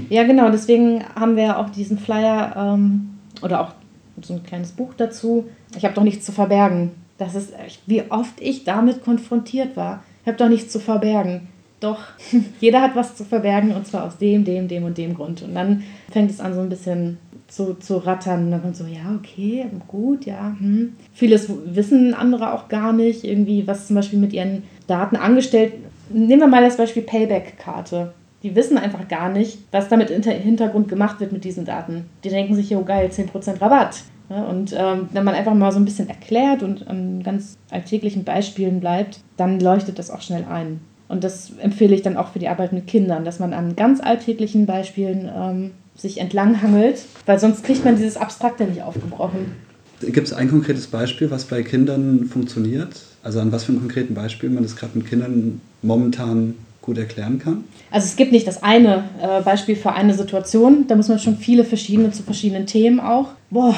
Ja, 0.09 0.23
genau, 0.23 0.49
deswegen 0.49 1.03
haben 1.15 1.35
wir 1.35 1.57
auch 1.57 1.69
diesen 1.69 1.97
Flyer 1.97 2.53
ähm, 2.55 3.09
oder 3.41 3.61
auch 3.61 3.73
so 4.21 4.33
ein 4.33 4.43
kleines 4.43 4.71
Buch 4.71 4.93
dazu. 4.95 5.45
Ich 5.77 5.83
habe 5.83 5.93
doch 5.93 6.03
nichts 6.03 6.25
zu 6.25 6.31
verbergen. 6.31 6.91
Das 7.17 7.35
ist, 7.35 7.53
wie 7.85 8.03
oft 8.09 8.39
ich 8.39 8.63
damit 8.63 9.03
konfrontiert 9.03 9.75
war. 9.75 10.03
Ich 10.21 10.27
habe 10.27 10.37
doch 10.37 10.49
nichts 10.49 10.71
zu 10.71 10.79
verbergen. 10.79 11.47
Doch, 11.79 11.99
jeder 12.61 12.81
hat 12.81 12.95
was 12.95 13.15
zu 13.15 13.25
verbergen 13.25 13.73
und 13.73 13.87
zwar 13.87 14.05
aus 14.05 14.17
dem, 14.17 14.45
dem, 14.45 14.67
dem 14.67 14.83
und 14.83 14.97
dem 14.97 15.15
Grund. 15.15 15.41
Und 15.41 15.55
dann 15.55 15.83
fängt 16.11 16.31
es 16.31 16.39
an, 16.39 16.53
so 16.53 16.61
ein 16.61 16.69
bisschen 16.69 17.17
zu, 17.51 17.75
zu 17.75 17.97
rattern. 17.97 18.45
Und 18.45 18.63
dann 18.63 18.73
so, 18.73 18.85
ja, 18.85 19.15
okay, 19.15 19.65
gut, 19.87 20.25
ja. 20.25 20.55
Hm. 20.57 20.93
Vieles 21.13 21.51
wissen 21.65 22.13
andere 22.13 22.53
auch 22.53 22.69
gar 22.69 22.93
nicht, 22.93 23.23
irgendwie, 23.23 23.67
was 23.67 23.87
zum 23.87 23.97
Beispiel 23.97 24.19
mit 24.19 24.33
ihren 24.33 24.63
Daten 24.87 25.15
angestellt. 25.15 25.73
Nehmen 26.09 26.41
wir 26.41 26.47
mal 26.47 26.63
das 26.63 26.77
Beispiel 26.77 27.03
Payback-Karte. 27.03 28.13
Die 28.43 28.55
wissen 28.55 28.77
einfach 28.77 29.07
gar 29.07 29.29
nicht, 29.29 29.59
was 29.71 29.87
damit 29.87 30.09
im 30.09 30.23
Hintergrund 30.23 30.87
gemacht 30.87 31.19
wird 31.19 31.31
mit 31.31 31.43
diesen 31.43 31.65
Daten. 31.65 32.05
Die 32.23 32.29
denken 32.29 32.55
sich, 32.55 32.75
oh 32.75 32.83
geil, 32.83 33.09
10% 33.11 33.61
Rabatt. 33.61 34.01
Und 34.29 34.73
ähm, 34.75 35.09
wenn 35.11 35.25
man 35.25 35.35
einfach 35.35 35.53
mal 35.53 35.71
so 35.71 35.79
ein 35.79 35.85
bisschen 35.85 36.07
erklärt 36.07 36.63
und 36.63 36.87
an 36.87 37.21
ganz 37.21 37.57
alltäglichen 37.69 38.23
Beispielen 38.23 38.79
bleibt, 38.79 39.19
dann 39.35 39.59
leuchtet 39.59 39.99
das 39.99 40.09
auch 40.09 40.21
schnell 40.21 40.45
ein. 40.49 40.79
Und 41.09 41.25
das 41.25 41.51
empfehle 41.59 41.93
ich 41.93 42.01
dann 42.01 42.15
auch 42.15 42.29
für 42.29 42.39
die 42.39 42.47
Arbeit 42.47 42.71
mit 42.71 42.87
Kindern, 42.87 43.25
dass 43.25 43.39
man 43.39 43.53
an 43.53 43.75
ganz 43.75 43.99
alltäglichen 43.99 44.65
Beispielen 44.65 45.29
ähm, 45.35 45.71
sich 46.01 46.19
entlanghangelt, 46.19 47.03
weil 47.25 47.39
sonst 47.39 47.63
kriegt 47.63 47.85
man 47.85 47.95
dieses 47.95 48.17
Abstrakte 48.17 48.65
nicht 48.65 48.81
aufgebrochen. 48.81 49.55
Gibt 50.01 50.27
es 50.27 50.33
ein 50.33 50.49
konkretes 50.49 50.87
Beispiel, 50.87 51.29
was 51.29 51.45
bei 51.45 51.61
Kindern 51.61 52.25
funktioniert? 52.25 52.89
Also 53.23 53.39
an 53.39 53.51
was 53.51 53.65
für 53.65 53.71
einem 53.71 53.81
konkreten 53.81 54.15
Beispiel 54.15 54.49
man 54.49 54.63
das 54.63 54.75
gerade 54.75 54.97
mit 54.97 55.07
Kindern 55.07 55.61
momentan 55.83 56.55
gut 56.81 56.97
erklären 56.97 57.37
kann? 57.37 57.63
Also 57.91 58.05
es 58.05 58.15
gibt 58.15 58.31
nicht 58.31 58.47
das 58.47 58.63
eine 58.63 59.03
äh, 59.21 59.41
Beispiel 59.43 59.75
für 59.75 59.93
eine 59.93 60.15
Situation, 60.15 60.85
da 60.87 60.95
muss 60.95 61.07
man 61.07 61.19
schon 61.19 61.37
viele 61.37 61.63
verschiedene 61.63 62.11
zu 62.11 62.23
verschiedenen 62.23 62.65
Themen 62.65 62.99
auch. 62.99 63.29
Boah, 63.51 63.75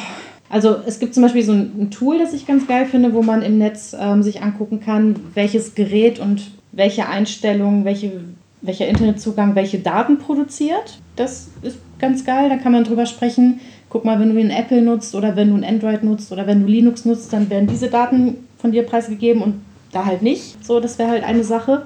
also 0.50 0.78
es 0.86 1.00
gibt 1.00 1.14
zum 1.14 1.24
Beispiel 1.24 1.44
so 1.44 1.52
ein, 1.52 1.72
ein 1.78 1.92
Tool, 1.92 2.20
das 2.20 2.32
ich 2.32 2.48
ganz 2.48 2.68
geil 2.68 2.86
finde, 2.86 3.14
wo 3.14 3.22
man 3.22 3.42
im 3.42 3.58
Netz 3.58 3.94
ähm, 4.00 4.24
sich 4.24 4.42
angucken 4.42 4.80
kann, 4.80 5.16
welches 5.34 5.76
Gerät 5.76 6.20
und 6.20 6.52
welche 6.72 7.08
Einstellungen, 7.08 7.84
welche, 7.84 8.12
welcher 8.62 8.88
Internetzugang 8.88 9.56
welche 9.56 9.80
Daten 9.80 10.20
produziert. 10.20 11.00
Das 11.16 11.50
ist 11.62 11.78
ganz 12.04 12.26
geil, 12.26 12.50
da 12.50 12.58
kann 12.58 12.74
man 12.74 12.84
drüber 12.84 13.06
sprechen. 13.06 13.62
Guck 13.88 14.04
mal, 14.04 14.20
wenn 14.20 14.34
du 14.34 14.38
einen 14.38 14.50
Apple 14.50 14.82
nutzt 14.82 15.16
oder 15.16 15.38
wenn 15.38 15.50
du 15.50 15.56
ein 15.56 15.64
Android 15.64 16.04
nutzt 16.04 16.34
oder 16.34 16.46
wenn 16.46 16.62
du 16.62 16.68
Linux 16.68 17.06
nutzt, 17.06 17.32
dann 17.32 17.50
werden 17.50 17.66
diese 17.66 17.88
Daten 17.88 18.46
von 18.58 18.74
dir 18.74 18.84
preisgegeben 18.84 19.42
und 19.42 19.62
da 19.94 20.06
halt 20.06 20.22
nicht. 20.22 20.66
So, 20.66 20.82
das 20.82 21.00
wäre 21.00 21.12
halt 21.12 21.24
eine 21.24 21.46
Sache. 21.46 21.86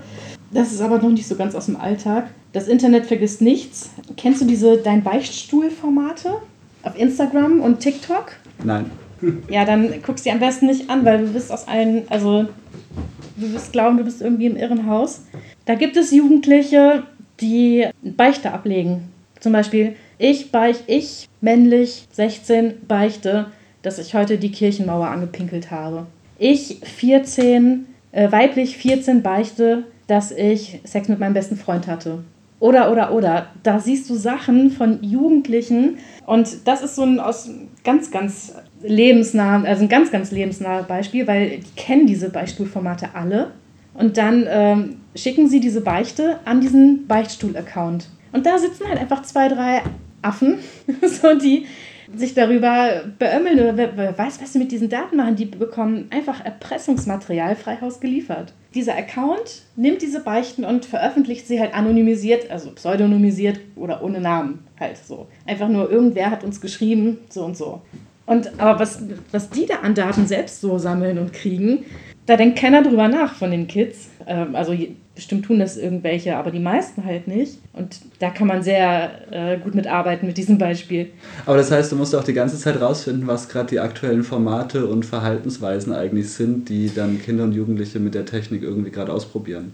Das 0.51 0.71
ist 0.71 0.81
aber 0.81 0.97
noch 0.97 1.09
nicht 1.09 1.27
so 1.27 1.35
ganz 1.35 1.53
aus 1.53 1.67
dem 1.67 1.75
Alltag. 1.75 2.31
Das 2.51 2.67
Internet 2.67 3.05
vergisst 3.05 3.41
nichts. 3.41 3.91
Kennst 4.15 4.41
du 4.41 4.45
diese 4.45 4.77
Dein 4.77 5.03
Beichtstuhl-Formate 5.03 6.33
auf 6.81 6.97
Instagram 6.97 7.61
und 7.61 7.79
TikTok? 7.79 8.31
Nein. 8.63 8.89
Ja, 9.49 9.65
dann 9.65 9.93
guckst 10.03 10.25
du 10.25 10.29
die 10.29 10.33
am 10.33 10.39
besten 10.39 10.65
nicht 10.65 10.89
an, 10.89 11.05
weil 11.05 11.19
du 11.19 11.33
bist 11.33 11.51
aus 11.51 11.67
allen, 11.67 12.03
also 12.09 12.47
du 13.35 13.53
wirst 13.53 13.71
glauben, 13.71 13.97
du 13.97 14.03
bist 14.03 14.21
irgendwie 14.21 14.47
im 14.47 14.57
Irrenhaus. 14.57 15.21
Da 15.65 15.75
gibt 15.75 15.95
es 15.95 16.09
Jugendliche, 16.09 17.03
die 17.39 17.85
Beichte 18.01 18.51
ablegen. 18.51 19.09
Zum 19.39 19.53
Beispiel, 19.53 19.95
ich 20.17 20.51
beichte, 20.51 20.83
ich, 20.87 21.27
männlich, 21.41 22.07
16, 22.11 22.87
beichte, 22.87 23.47
dass 23.81 23.99
ich 23.99 24.13
heute 24.13 24.37
die 24.37 24.51
Kirchenmauer 24.51 25.07
angepinkelt 25.07 25.71
habe. 25.71 26.07
Ich, 26.39 26.79
14, 26.83 27.85
äh, 28.11 28.31
weiblich, 28.31 28.77
14, 28.77 29.21
beichte, 29.21 29.83
dass 30.07 30.31
ich 30.31 30.79
Sex 30.83 31.07
mit 31.09 31.19
meinem 31.19 31.33
besten 31.33 31.57
Freund 31.57 31.87
hatte. 31.87 32.23
Oder, 32.59 32.91
oder, 32.91 33.13
oder. 33.13 33.47
Da 33.61 33.79
siehst 33.79 34.09
du 34.09 34.15
Sachen 34.15 34.71
von 34.71 35.03
Jugendlichen 35.03 35.97
und 36.25 36.67
das 36.67 36.81
ist 36.81 36.95
so 36.95 37.03
ein 37.03 37.19
aus 37.19 37.49
ganz, 37.83 38.09
ganz 38.09 38.55
lebensnah, 38.81 39.63
also 39.63 39.83
ein 39.83 39.89
ganz, 39.89 40.11
ganz 40.11 40.31
lebensnahes 40.31 40.87
Beispiel, 40.87 41.27
weil 41.27 41.59
die 41.59 41.75
kennen 41.75 42.07
diese 42.07 42.29
Beichtstuhlformate 42.29 43.09
alle. 43.13 43.51
Und 43.93 44.17
dann 44.17 44.45
ähm, 44.49 44.95
schicken 45.15 45.49
sie 45.49 45.59
diese 45.59 45.81
Beichte 45.81 46.39
an 46.45 46.61
diesen 46.61 47.07
Beichtstuhl-Account. 47.07 48.09
Und 48.31 48.45
da 48.45 48.57
sitzen 48.57 48.87
halt 48.87 48.99
einfach 48.99 49.23
zwei, 49.23 49.47
drei 49.47 49.81
Affen, 50.21 50.59
so 51.01 51.37
die 51.37 51.65
sich 52.15 52.33
darüber 52.33 53.03
beömmeln 53.19 53.59
oder 53.59 53.77
wer, 53.77 53.97
wer 53.97 54.17
weiß, 54.17 54.41
was 54.41 54.53
sie 54.53 54.59
mit 54.59 54.71
diesen 54.71 54.89
Daten 54.89 55.17
machen. 55.17 55.35
Die 55.35 55.45
bekommen 55.45 56.07
einfach 56.09 56.43
Erpressungsmaterial 56.43 57.55
freihaus 57.55 57.99
geliefert. 57.99 58.53
Dieser 58.73 58.95
Account 58.95 59.63
nimmt 59.75 60.01
diese 60.01 60.21
Beichten 60.21 60.63
und 60.63 60.85
veröffentlicht 60.85 61.47
sie 61.47 61.59
halt 61.59 61.73
anonymisiert, 61.73 62.49
also 62.49 62.71
pseudonymisiert 62.71 63.59
oder 63.75 64.03
ohne 64.03 64.21
Namen 64.21 64.59
halt 64.79 64.97
so. 64.97 65.27
Einfach 65.45 65.67
nur 65.67 65.91
irgendwer 65.91 66.31
hat 66.31 66.43
uns 66.43 66.61
geschrieben, 66.61 67.17
so 67.29 67.43
und 67.43 67.57
so. 67.57 67.81
Und 68.25 68.59
aber 68.59 68.79
was, 68.79 69.01
was 69.31 69.49
die 69.49 69.65
da 69.65 69.75
an 69.79 69.95
Daten 69.95 70.27
selbst 70.27 70.61
so 70.61 70.77
sammeln 70.77 71.17
und 71.17 71.33
kriegen, 71.33 71.85
da 72.27 72.37
denkt 72.37 72.59
keiner 72.59 72.83
drüber 72.83 73.07
nach 73.07 73.33
von 73.33 73.49
den 73.49 73.67
Kids. 73.67 74.09
Ähm, 74.27 74.55
also 74.55 74.75
bestimmt 75.15 75.45
tun 75.45 75.59
das 75.59 75.77
irgendwelche, 75.77 76.35
aber 76.35 76.51
die 76.51 76.59
meisten 76.59 77.03
halt 77.03 77.27
nicht. 77.27 77.57
Und 77.73 77.99
da 78.19 78.29
kann 78.29 78.47
man 78.47 78.61
sehr 78.61 79.31
äh, 79.31 79.57
gut 79.57 79.73
mitarbeiten 79.73 80.27
mit 80.27 80.37
diesem 80.37 80.59
Beispiel. 80.59 81.09
Aber 81.47 81.57
das 81.57 81.71
heißt, 81.71 81.91
du 81.91 81.95
musst 81.95 82.13
auch 82.13 82.23
die 82.23 82.33
ganze 82.33 82.57
Zeit 82.57 82.79
rausfinden, 82.79 83.25
was 83.25 83.49
gerade 83.49 83.69
die 83.69 83.79
aktuellen 83.79 84.23
Formate 84.23 84.85
und 84.85 85.05
Verhaltensweisen 85.05 85.91
eigentlich 85.91 86.29
sind, 86.29 86.69
die 86.69 86.93
dann 86.93 87.19
Kinder 87.19 87.45
und 87.45 87.53
Jugendliche 87.53 87.99
mit 87.99 88.13
der 88.13 88.25
Technik 88.25 88.61
irgendwie 88.61 88.91
gerade 88.91 89.11
ausprobieren. 89.11 89.71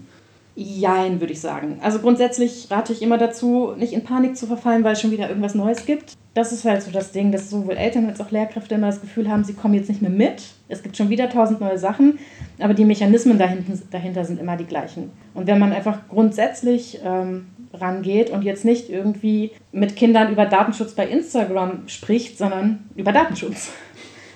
Jein, 0.56 1.20
würde 1.20 1.32
ich 1.32 1.40
sagen. 1.40 1.78
Also 1.82 1.98
grundsätzlich 1.98 2.68
rate 2.70 2.92
ich 2.92 3.02
immer 3.02 3.18
dazu, 3.18 3.72
nicht 3.76 3.92
in 3.92 4.04
Panik 4.04 4.36
zu 4.36 4.46
verfallen, 4.46 4.84
weil 4.84 4.92
es 4.92 5.00
schon 5.00 5.10
wieder 5.10 5.28
irgendwas 5.28 5.56
Neues 5.56 5.84
gibt. 5.84 6.12
Das 6.34 6.52
ist 6.52 6.64
halt 6.64 6.82
so 6.82 6.92
das 6.92 7.10
Ding, 7.10 7.32
dass 7.32 7.50
sowohl 7.50 7.74
Eltern 7.76 8.08
als 8.08 8.20
auch 8.20 8.30
Lehrkräfte 8.30 8.76
immer 8.76 8.86
das 8.86 9.00
Gefühl 9.00 9.28
haben, 9.28 9.42
sie 9.42 9.54
kommen 9.54 9.74
jetzt 9.74 9.88
nicht 9.88 10.02
mehr 10.02 10.10
mit. 10.10 10.42
Es 10.68 10.82
gibt 10.82 10.96
schon 10.96 11.10
wieder 11.10 11.28
tausend 11.28 11.60
neue 11.60 11.78
Sachen, 11.78 12.18
aber 12.60 12.74
die 12.74 12.84
Mechanismen 12.84 13.38
dahinter, 13.38 13.72
dahinter 13.90 14.24
sind 14.24 14.40
immer 14.40 14.56
die 14.56 14.64
gleichen. 14.64 15.10
Und 15.34 15.46
wenn 15.48 15.58
man 15.58 15.72
einfach 15.72 16.08
grundsätzlich 16.08 17.00
ähm, 17.04 17.46
rangeht 17.72 18.30
und 18.30 18.42
jetzt 18.42 18.64
nicht 18.64 18.90
irgendwie 18.90 19.50
mit 19.72 19.96
Kindern 19.96 20.32
über 20.32 20.46
Datenschutz 20.46 20.92
bei 20.92 21.06
Instagram 21.08 21.88
spricht, 21.88 22.38
sondern 22.38 22.84
über 22.94 23.12
Datenschutz. 23.12 23.72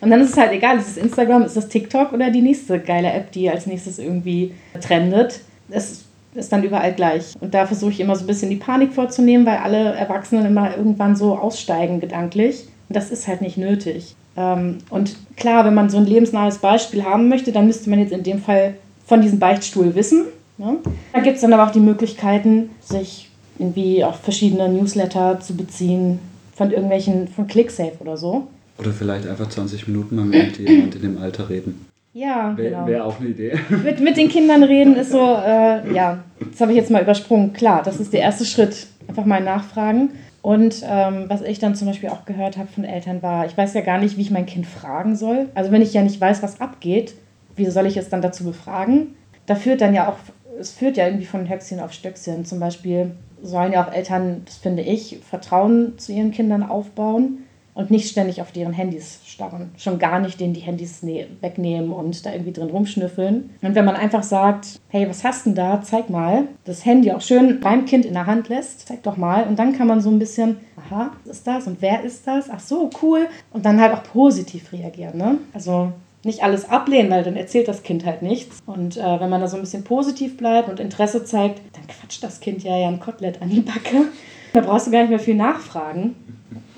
Und 0.00 0.11
dann 0.11 0.20
ist 0.20 0.31
es 0.31 0.37
halt 0.37 0.52
egal, 0.52 0.78
ist 0.78 0.88
es 0.88 0.96
Instagram, 0.96 1.42
ist 1.42 1.57
es 1.57 1.68
TikTok 1.68 2.12
oder 2.12 2.31
die 2.31 2.42
nächste 2.42 2.78
geile 2.81 3.12
App, 3.12 3.33
die 3.33 3.50
als 3.50 3.66
nächstes 3.66 3.98
irgendwie 3.98 4.54
trendet. 4.81 5.40
Es 5.70 6.07
ist 6.38 6.53
dann 6.53 6.62
überall 6.62 6.94
gleich. 6.94 7.35
Und 7.40 7.55
da 7.55 7.66
versuche 7.66 7.90
ich 7.90 8.01
immer 8.01 8.16
so 8.16 8.24
ein 8.24 8.27
bisschen 8.27 8.51
die 8.51 8.57
Panik 8.57 8.92
vorzunehmen, 8.92 9.46
weil 9.46 9.59
alle 9.59 9.94
Erwachsenen 9.94 10.46
immer 10.46 10.77
irgendwann 10.77 11.16
so 11.16 11.37
aussteigen 11.37 12.01
gedanklich. 12.01 12.64
Und 12.88 12.96
das 12.96 13.11
ist 13.11 13.29
halt 13.29 13.42
nicht 13.42 13.59
nötig. 13.59 14.14
Ähm, 14.37 14.79
und 14.90 15.16
klar, 15.37 15.64
wenn 15.64 15.74
man 15.74 15.90
so 15.90 15.98
ein 15.98 16.07
lebensnahes 16.07 16.59
Beispiel 16.59 17.05
haben 17.05 17.29
möchte, 17.29 17.53
dann 17.53 17.66
müsste 17.66 17.90
man 17.90 17.98
jetzt 17.98 18.12
in 18.12 18.22
dem 18.22 18.40
Fall 18.40 18.74
von 19.05 19.20
diesem 19.20 19.38
Beichtstuhl 19.38 19.94
wissen. 19.94 20.27
Ne? 20.59 20.77
Da 21.12 21.20
gibt 21.20 21.37
es 21.37 21.42
dann 21.42 21.53
aber 21.53 21.66
auch 21.66 21.72
die 21.72 21.81
Möglichkeiten, 21.81 22.70
sich 22.81 23.29
irgendwie 23.59 24.05
auf 24.05 24.20
verschiedene 24.20 24.68
Newsletter 24.68 25.40
zu 25.40 25.57
beziehen, 25.57 26.20
von 26.55 26.70
irgendwelchen, 26.70 27.29
von 27.29 27.46
ClickSafe 27.46 27.98
oder 28.01 28.16
so. 28.16 28.48
Oder 28.79 28.92
vielleicht 28.92 29.27
einfach 29.27 29.48
20 29.48 29.88
Minuten 29.88 30.16
mal 30.16 30.24
mit 30.24 30.59
jemand 30.59 30.94
in 30.94 31.03
dem 31.03 31.18
Alter 31.18 31.48
reden. 31.48 31.87
Ja, 32.18 32.57
Wäre 32.57 32.70
genau. 32.70 32.87
wär 32.87 33.07
auch 33.07 33.20
eine 33.20 33.28
Idee. 33.28 33.52
Mit, 33.85 34.00
mit 34.00 34.16
den 34.16 34.28
Kindern 34.28 34.64
reden 34.64 34.96
ist 34.96 35.12
so, 35.12 35.20
äh, 35.20 35.94
ja, 35.94 36.24
das 36.50 36.61
habe 36.61 36.72
ich 36.72 36.76
jetzt 36.76 36.90
mal 36.90 37.00
übersprungen. 37.00 37.52
Klar, 37.52 37.85
das 37.85 38.00
ist 38.00 38.12
der 38.12 38.22
erste 38.22 38.44
Schritt. 38.44 38.88
Einfach 39.07 39.24
mal 39.24 39.40
nachfragen. 39.40 40.11
Und 40.42 40.83
ähm, 40.85 41.26
was 41.28 41.42
ich 41.42 41.61
dann 41.61 41.76
zum 41.76 41.87
Beispiel 41.87 42.09
auch 42.09 42.24
gehört 42.24 42.57
habe 42.57 42.66
von 42.66 42.83
Eltern 42.83 43.22
war, 43.22 43.46
ich 43.46 43.57
weiß 43.57 43.72
ja 43.74 43.83
gar 43.83 43.98
nicht, 43.98 44.16
wie 44.16 44.22
ich 44.22 44.33
mein 44.33 44.46
Kind 44.46 44.66
fragen 44.66 45.14
soll. 45.14 45.48
Also 45.54 45.70
wenn 45.70 45.81
ich 45.81 45.94
ja 45.94 46.02
nicht 46.02 46.20
weiß, 46.20 46.42
was 46.42 46.61
abgeht, 46.61 47.14
wie 47.54 47.66
soll 47.66 47.87
ich 47.87 47.96
es 47.96 48.09
dann 48.09 48.20
dazu 48.20 48.42
befragen? 48.42 49.14
Da 49.46 49.54
führt 49.54 49.81
dann 49.81 49.94
ja 49.94 50.09
auch, 50.09 50.16
es 50.59 50.72
führt 50.72 50.96
ja 50.96 51.07
irgendwie 51.07 51.26
von 51.26 51.48
Höchstchen 51.48 51.78
auf 51.78 51.92
Stöckchen. 51.92 52.44
Zum 52.44 52.59
Beispiel 52.59 53.12
sollen 53.42 53.72
ja 53.72 53.87
auch 53.87 53.92
Eltern, 53.92 54.42
das 54.44 54.57
finde 54.57 54.83
ich, 54.83 55.20
Vertrauen 55.31 55.96
zu 55.98 56.12
ihren 56.12 56.33
Kindern 56.33 56.64
aufbauen 56.64 57.44
und 57.78 57.92
nicht 57.92 58.10
ständig 58.10 58.40
auf 58.40 58.50
deren 58.50 58.72
Handys 58.72 59.20
starren. 59.24 59.70
Schon 59.76 60.00
gar 60.00 60.18
nicht 60.18 60.40
denen 60.40 60.52
die 60.52 60.60
Handys 60.60 61.04
ne 61.04 61.28
wegnehmen 61.40 61.92
und 61.92 62.26
da 62.26 62.32
irgendwie 62.32 62.52
drin 62.52 62.70
rumschnüffeln. 62.70 63.50
Und 63.62 63.74
wenn 63.76 63.84
man 63.84 63.94
einfach 63.94 64.24
sagt, 64.24 64.80
hey, 64.88 65.08
was 65.08 65.22
hast 65.22 65.46
denn 65.46 65.54
da? 65.54 65.80
Zeig 65.80 66.10
mal. 66.10 66.48
Das 66.64 66.84
Handy 66.84 67.12
auch 67.12 67.20
schön 67.20 67.60
beim 67.60 67.84
Kind 67.86 68.04
in 68.04 68.14
der 68.14 68.26
Hand 68.26 68.48
lässt. 68.48 68.88
Zeig 68.88 69.04
doch 69.04 69.16
mal. 69.16 69.44
Und 69.44 69.60
dann 69.60 69.74
kann 69.74 69.86
man 69.86 70.00
so 70.00 70.10
ein 70.10 70.18
bisschen, 70.18 70.56
aha, 70.76 71.12
was 71.24 71.36
ist 71.36 71.46
das? 71.46 71.68
Und 71.68 71.80
wer 71.80 72.02
ist 72.02 72.26
das? 72.26 72.50
Ach 72.50 72.58
so, 72.58 72.90
cool. 73.00 73.28
Und 73.52 73.64
dann 73.64 73.80
halt 73.80 73.94
auch 73.94 74.02
positiv 74.02 74.72
reagieren. 74.72 75.16
Ne? 75.16 75.38
Also 75.54 75.92
nicht 76.24 76.42
alles 76.42 76.68
ablehnen, 76.68 77.12
weil 77.12 77.22
dann 77.22 77.36
erzählt 77.36 77.68
das 77.68 77.84
Kind 77.84 78.04
halt 78.04 78.22
nichts. 78.22 78.58
Und 78.66 78.96
äh, 78.96 79.20
wenn 79.20 79.30
man 79.30 79.40
da 79.40 79.46
so 79.46 79.56
ein 79.56 79.62
bisschen 79.62 79.84
positiv 79.84 80.36
bleibt 80.36 80.68
und 80.68 80.80
Interesse 80.80 81.24
zeigt, 81.24 81.60
dann 81.76 81.86
quatscht 81.86 82.24
das 82.24 82.40
Kind 82.40 82.64
ja 82.64 82.76
ja 82.76 82.88
ein 82.88 82.98
Kotelett 82.98 83.40
an 83.40 83.50
die 83.50 83.60
Backe. 83.60 84.06
Da 84.52 84.62
brauchst 84.62 84.88
du 84.88 84.90
gar 84.90 85.02
nicht 85.02 85.10
mehr 85.10 85.20
viel 85.20 85.36
nachfragen. 85.36 86.16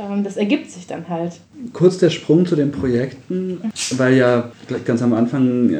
Ähm, 0.00 0.24
das 0.24 0.36
ergibt 0.36 0.70
sich 0.70 0.86
dann 0.86 1.08
halt. 1.08 1.40
Kurz 1.72 1.98
der 1.98 2.10
Sprung 2.10 2.46
zu 2.46 2.56
den 2.56 2.72
Projekten, 2.72 3.60
weil 3.96 4.14
ja 4.14 4.50
ganz 4.84 5.02
am 5.02 5.12
Anfang 5.12 5.70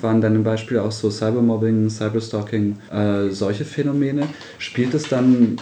waren 0.00 0.20
dann 0.20 0.34
im 0.34 0.42
Beispiel 0.42 0.78
auch 0.78 0.90
so 0.90 1.10
Cybermobbing, 1.10 1.88
Cyberstalking, 1.88 2.76
äh, 2.92 3.30
solche 3.30 3.64
Phänomene. 3.64 4.24
Spielt 4.58 4.94
es 4.94 5.04
dann 5.04 5.58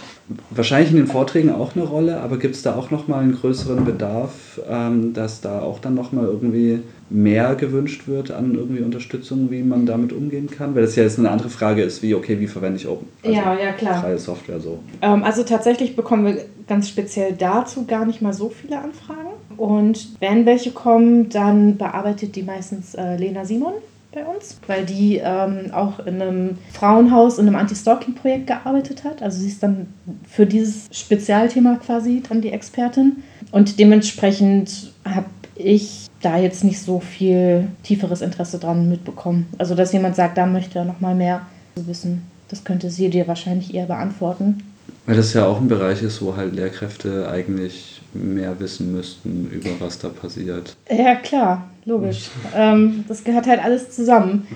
wahrscheinlich 0.49 0.91
in 0.91 0.97
den 0.97 1.07
Vorträgen 1.07 1.51
auch 1.51 1.75
eine 1.75 1.85
Rolle, 1.85 2.19
aber 2.19 2.37
gibt 2.37 2.55
es 2.55 2.63
da 2.63 2.75
auch 2.75 2.89
nochmal 2.89 3.23
einen 3.23 3.35
größeren 3.35 3.85
Bedarf, 3.85 4.59
ähm, 4.67 5.13
dass 5.13 5.41
da 5.41 5.61
auch 5.61 5.79
dann 5.79 5.93
nochmal 5.93 6.25
irgendwie 6.25 6.79
mehr 7.09 7.55
gewünscht 7.55 8.07
wird 8.07 8.31
an 8.31 8.55
irgendwie 8.55 8.81
Unterstützung, 8.81 9.49
wie 9.51 9.63
man 9.63 9.85
damit 9.85 10.11
umgehen 10.13 10.49
kann? 10.49 10.75
Weil 10.75 10.83
das 10.83 10.95
ja 10.95 11.03
jetzt 11.03 11.19
eine 11.19 11.29
andere 11.29 11.49
Frage 11.49 11.83
ist, 11.83 12.03
wie, 12.03 12.15
okay, 12.15 12.39
wie 12.39 12.47
verwende 12.47 12.77
ich 12.77 12.87
Open? 12.87 13.07
Also 13.23 13.35
ja, 13.35 13.57
ja, 13.57 13.71
klar. 13.71 14.01
Freie 14.01 14.17
Software 14.17 14.59
so. 14.59 14.79
Ähm, 15.01 15.23
also 15.23 15.43
tatsächlich 15.43 15.95
bekommen 15.95 16.25
wir 16.25 16.45
ganz 16.67 16.89
speziell 16.89 17.33
dazu 17.33 17.85
gar 17.85 18.05
nicht 18.05 18.21
mal 18.21 18.33
so 18.33 18.49
viele 18.49 18.79
Anfragen. 18.79 19.29
Und 19.55 20.19
wenn 20.19 20.45
welche 20.45 20.71
kommen, 20.71 21.29
dann 21.29 21.77
bearbeitet 21.77 22.35
die 22.35 22.43
meistens 22.43 22.93
äh, 22.93 23.15
Lena 23.15 23.45
Simon 23.45 23.73
bei 24.13 24.23
uns, 24.23 24.59
weil 24.67 24.85
die 24.85 25.19
ähm, 25.23 25.71
auch 25.71 25.99
in 26.05 26.21
einem 26.21 26.57
Frauenhaus, 26.73 27.39
in 27.39 27.47
einem 27.47 27.55
Anti-Stalking-Projekt 27.55 28.47
gearbeitet 28.47 29.03
hat. 29.03 29.21
Also 29.21 29.39
sie 29.39 29.47
ist 29.47 29.63
dann 29.63 29.87
für 30.29 30.45
dieses 30.45 30.87
Spezialthema 30.91 31.75
quasi 31.75 32.21
dann 32.27 32.41
die 32.41 32.51
Expertin. 32.51 33.23
Und 33.51 33.79
dementsprechend 33.79 34.93
habe 35.05 35.27
ich 35.55 36.06
da 36.21 36.37
jetzt 36.37 36.63
nicht 36.63 36.81
so 36.81 36.99
viel 36.99 37.67
tieferes 37.83 38.21
Interesse 38.21 38.59
dran 38.59 38.89
mitbekommen. 38.89 39.47
Also 39.57 39.75
dass 39.75 39.93
jemand 39.93 40.15
sagt, 40.15 40.37
da 40.37 40.45
möchte 40.45 40.79
er 40.79 40.85
noch 40.85 40.99
mal 40.99 41.15
mehr 41.15 41.41
wissen. 41.75 42.23
Das 42.49 42.63
könnte 42.63 42.89
sie 42.89 43.09
dir 43.09 43.27
wahrscheinlich 43.27 43.73
eher 43.73 43.85
beantworten. 43.85 44.63
Weil 45.05 45.15
das 45.15 45.33
ja 45.33 45.45
auch 45.45 45.59
ein 45.59 45.67
Bereich 45.67 46.01
ist, 46.01 46.21
wo 46.21 46.35
halt 46.35 46.55
Lehrkräfte 46.55 47.29
eigentlich 47.29 48.01
mehr 48.13 48.59
wissen 48.59 48.91
müssten 48.91 49.49
über 49.51 49.69
was 49.79 49.99
da 49.99 50.09
passiert. 50.09 50.75
Ja, 50.89 51.15
klar, 51.15 51.69
logisch. 51.85 52.29
ähm, 52.55 53.05
das 53.07 53.23
gehört 53.23 53.47
halt 53.47 53.63
alles 53.63 53.91
zusammen. 53.91 54.47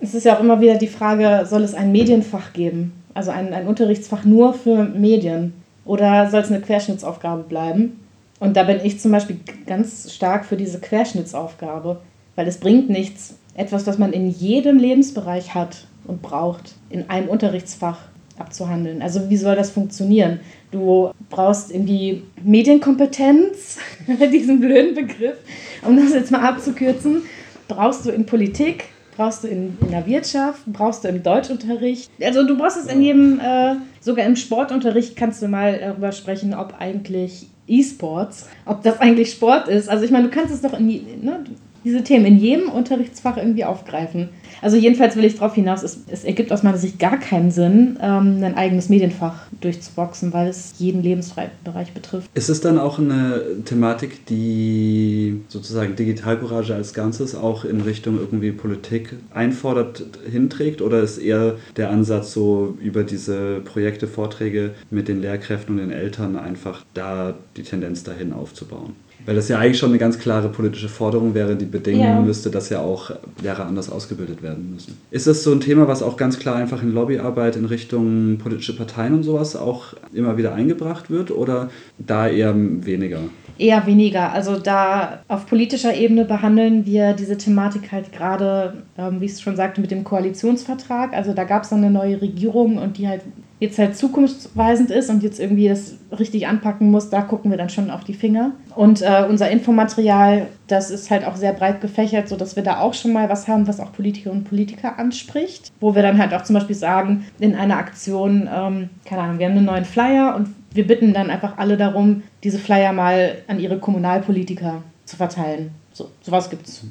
Es 0.00 0.14
ist 0.14 0.24
ja 0.24 0.36
auch 0.36 0.40
immer 0.40 0.60
wieder 0.60 0.76
die 0.76 0.86
Frage, 0.86 1.44
soll 1.46 1.62
es 1.62 1.74
ein 1.74 1.90
Medienfach 1.90 2.52
geben? 2.52 2.92
Also 3.14 3.32
ein, 3.32 3.52
ein 3.52 3.66
Unterrichtsfach 3.66 4.24
nur 4.24 4.54
für 4.54 4.84
Medien? 4.84 5.52
Oder 5.84 6.30
soll 6.30 6.40
es 6.40 6.50
eine 6.50 6.60
Querschnittsaufgabe 6.60 7.42
bleiben? 7.42 7.98
Und 8.40 8.56
da 8.56 8.62
bin 8.64 8.80
ich 8.82 9.00
zum 9.00 9.12
Beispiel 9.12 9.40
ganz 9.66 10.12
stark 10.12 10.44
für 10.44 10.56
diese 10.56 10.80
Querschnittsaufgabe, 10.80 12.00
weil 12.36 12.46
es 12.46 12.58
bringt 12.58 12.88
nichts, 12.88 13.36
etwas, 13.54 13.86
was 13.86 13.98
man 13.98 14.12
in 14.12 14.30
jedem 14.30 14.78
Lebensbereich 14.78 15.54
hat 15.54 15.86
und 16.06 16.22
braucht, 16.22 16.74
in 16.90 17.10
einem 17.10 17.28
Unterrichtsfach 17.28 17.98
abzuhandeln. 18.38 19.02
Also 19.02 19.28
wie 19.28 19.36
soll 19.36 19.56
das 19.56 19.70
funktionieren? 19.70 20.40
Du 20.70 21.10
brauchst 21.28 21.72
irgendwie 21.72 22.22
Medienkompetenz, 22.42 23.78
diesen 24.32 24.60
blöden 24.60 24.94
Begriff, 24.94 25.36
um 25.84 25.96
das 25.96 26.14
jetzt 26.14 26.30
mal 26.30 26.42
abzukürzen, 26.42 27.22
brauchst 27.66 28.06
du 28.06 28.10
in 28.10 28.26
Politik, 28.26 28.84
brauchst 29.16 29.42
du 29.42 29.48
in, 29.48 29.76
in 29.80 29.90
der 29.90 30.06
Wirtschaft, 30.06 30.60
brauchst 30.66 31.02
du 31.02 31.08
im 31.08 31.22
Deutschunterricht. 31.22 32.08
Also 32.22 32.46
du 32.46 32.56
brauchst 32.56 32.76
es 32.76 32.86
in 32.86 33.02
jedem, 33.02 33.40
äh, 33.40 33.74
sogar 34.00 34.24
im 34.24 34.36
Sportunterricht 34.36 35.16
kannst 35.16 35.42
du 35.42 35.48
mal 35.48 35.78
darüber 35.78 36.12
sprechen, 36.12 36.54
ob 36.54 36.74
eigentlich 36.78 37.48
E-Sports, 37.68 38.48
ob 38.64 38.82
das 38.82 39.00
eigentlich 39.00 39.32
Sport 39.32 39.68
ist. 39.68 39.88
Also 39.88 40.04
ich 40.04 40.10
meine, 40.10 40.28
du 40.28 40.34
kannst 40.34 40.52
es 40.52 40.62
doch 40.62 40.78
in 40.78 40.86
ne, 40.86 41.44
diese 41.84 42.02
Themen 42.02 42.26
in 42.26 42.38
jedem 42.38 42.68
Unterrichtsfach 42.68 43.36
irgendwie 43.36 43.64
aufgreifen. 43.64 44.28
Also 44.60 44.76
jedenfalls 44.76 45.16
will 45.16 45.24
ich 45.24 45.36
darauf 45.36 45.54
hinaus, 45.54 45.82
es, 45.82 46.00
es, 46.08 46.24
ergibt 46.24 46.52
aus 46.52 46.62
meiner 46.62 46.78
Sicht 46.78 46.98
gar 46.98 47.18
keinen 47.18 47.50
Sinn, 47.50 47.98
ähm, 48.02 48.42
ein 48.42 48.56
eigenes 48.56 48.88
Medienfach 48.88 49.46
durchzuboxen, 49.60 50.32
weil 50.32 50.48
es 50.48 50.74
jeden 50.78 51.02
Lebensbereich 51.02 51.92
betrifft. 51.94 52.28
Ist 52.34 52.48
es 52.48 52.60
dann 52.60 52.78
auch 52.78 52.98
eine 52.98 53.42
Thematik, 53.64 54.26
die 54.26 55.40
sozusagen 55.48 55.96
Digitalcourage 55.96 56.74
als 56.74 56.92
Ganzes 56.92 57.34
auch 57.34 57.64
in 57.64 57.80
Richtung 57.80 58.18
irgendwie 58.18 58.52
Politik 58.52 59.14
einfordert, 59.32 60.04
hinträgt? 60.30 60.82
Oder 60.82 61.02
ist 61.02 61.18
eher 61.18 61.56
der 61.76 61.90
Ansatz 61.90 62.32
so 62.32 62.76
über 62.80 63.04
diese 63.04 63.60
Projekte, 63.60 64.06
Vorträge 64.08 64.72
mit 64.90 65.08
den 65.08 65.20
Lehrkräften 65.20 65.74
und 65.78 65.88
den 65.88 65.96
Eltern 65.96 66.36
einfach 66.36 66.84
da 66.94 67.34
die 67.56 67.62
Tendenz 67.62 68.02
dahin 68.02 68.32
aufzubauen? 68.32 68.94
Weil 69.28 69.34
das 69.34 69.50
ja 69.50 69.58
eigentlich 69.58 69.76
schon 69.76 69.90
eine 69.90 69.98
ganz 69.98 70.18
klare 70.18 70.48
politische 70.48 70.88
Forderung 70.88 71.34
wäre, 71.34 71.54
die 71.54 71.66
bedingen 71.66 72.00
ja. 72.00 72.18
müsste, 72.18 72.48
dass 72.48 72.70
ja 72.70 72.80
auch 72.80 73.10
Lehrer 73.42 73.66
anders 73.66 73.90
ausgebildet 73.90 74.42
werden 74.42 74.70
müssen. 74.72 74.96
Ist 75.10 75.26
das 75.26 75.42
so 75.42 75.52
ein 75.52 75.60
Thema, 75.60 75.86
was 75.86 76.02
auch 76.02 76.16
ganz 76.16 76.38
klar 76.38 76.56
einfach 76.56 76.82
in 76.82 76.94
Lobbyarbeit 76.94 77.56
in 77.56 77.66
Richtung 77.66 78.38
politische 78.38 78.74
Parteien 78.74 79.12
und 79.12 79.24
sowas 79.24 79.54
auch 79.54 79.92
immer 80.14 80.38
wieder 80.38 80.54
eingebracht 80.54 81.10
wird 81.10 81.30
oder 81.30 81.68
da 81.98 82.26
eher 82.26 82.54
weniger? 82.56 83.18
Eher 83.58 83.84
weniger. 83.84 84.32
Also 84.32 84.58
da 84.58 85.18
auf 85.28 85.46
politischer 85.46 85.94
Ebene 85.94 86.24
behandeln 86.24 86.86
wir 86.86 87.12
diese 87.12 87.36
Thematik 87.36 87.92
halt 87.92 88.14
gerade, 88.14 88.82
ähm, 88.96 89.20
wie 89.20 89.26
ich 89.26 89.32
es 89.32 89.42
schon 89.42 89.56
sagte, 89.56 89.82
mit 89.82 89.90
dem 89.90 90.04
Koalitionsvertrag. 90.04 91.12
Also 91.12 91.34
da 91.34 91.44
gab 91.44 91.64
es 91.64 91.68
dann 91.68 91.84
eine 91.84 91.90
neue 91.90 92.22
Regierung 92.22 92.78
und 92.78 92.96
die 92.96 93.06
halt 93.06 93.20
jetzt 93.60 93.78
halt 93.78 93.96
zukunftsweisend 93.96 94.90
ist 94.90 95.10
und 95.10 95.22
jetzt 95.22 95.40
irgendwie 95.40 95.68
das 95.68 95.94
richtig 96.16 96.46
anpacken 96.46 96.90
muss, 96.90 97.10
da 97.10 97.22
gucken 97.22 97.50
wir 97.50 97.58
dann 97.58 97.70
schon 97.70 97.90
auf 97.90 98.04
die 98.04 98.14
Finger. 98.14 98.52
Und 98.74 99.02
äh, 99.02 99.24
unser 99.28 99.50
Infomaterial, 99.50 100.46
das 100.68 100.90
ist 100.90 101.10
halt 101.10 101.24
auch 101.24 101.36
sehr 101.36 101.52
breit 101.52 101.80
gefächert, 101.80 102.28
sodass 102.28 102.56
wir 102.56 102.62
da 102.62 102.80
auch 102.80 102.94
schon 102.94 103.12
mal 103.12 103.28
was 103.28 103.48
haben, 103.48 103.66
was 103.66 103.80
auch 103.80 103.92
Politikerinnen 103.92 104.42
und 104.42 104.48
Politiker 104.48 104.98
anspricht. 104.98 105.72
Wo 105.80 105.94
wir 105.94 106.02
dann 106.02 106.18
halt 106.18 106.32
auch 106.34 106.44
zum 106.44 106.54
Beispiel 106.54 106.76
sagen, 106.76 107.26
in 107.40 107.54
einer 107.54 107.78
Aktion, 107.78 108.48
ähm, 108.52 108.90
keine 109.04 109.22
Ahnung, 109.22 109.38
wir 109.38 109.46
haben 109.46 109.56
einen 109.56 109.66
neuen 109.66 109.84
Flyer 109.84 110.36
und 110.36 110.48
wir 110.72 110.86
bitten 110.86 111.12
dann 111.12 111.30
einfach 111.30 111.58
alle 111.58 111.76
darum, 111.76 112.22
diese 112.44 112.58
Flyer 112.58 112.92
mal 112.92 113.38
an 113.48 113.58
ihre 113.58 113.78
Kommunalpolitiker 113.78 114.82
zu 115.04 115.16
verteilen. 115.16 115.70
So, 115.92 116.10
sowas 116.20 116.48
gibt's. 116.48 116.84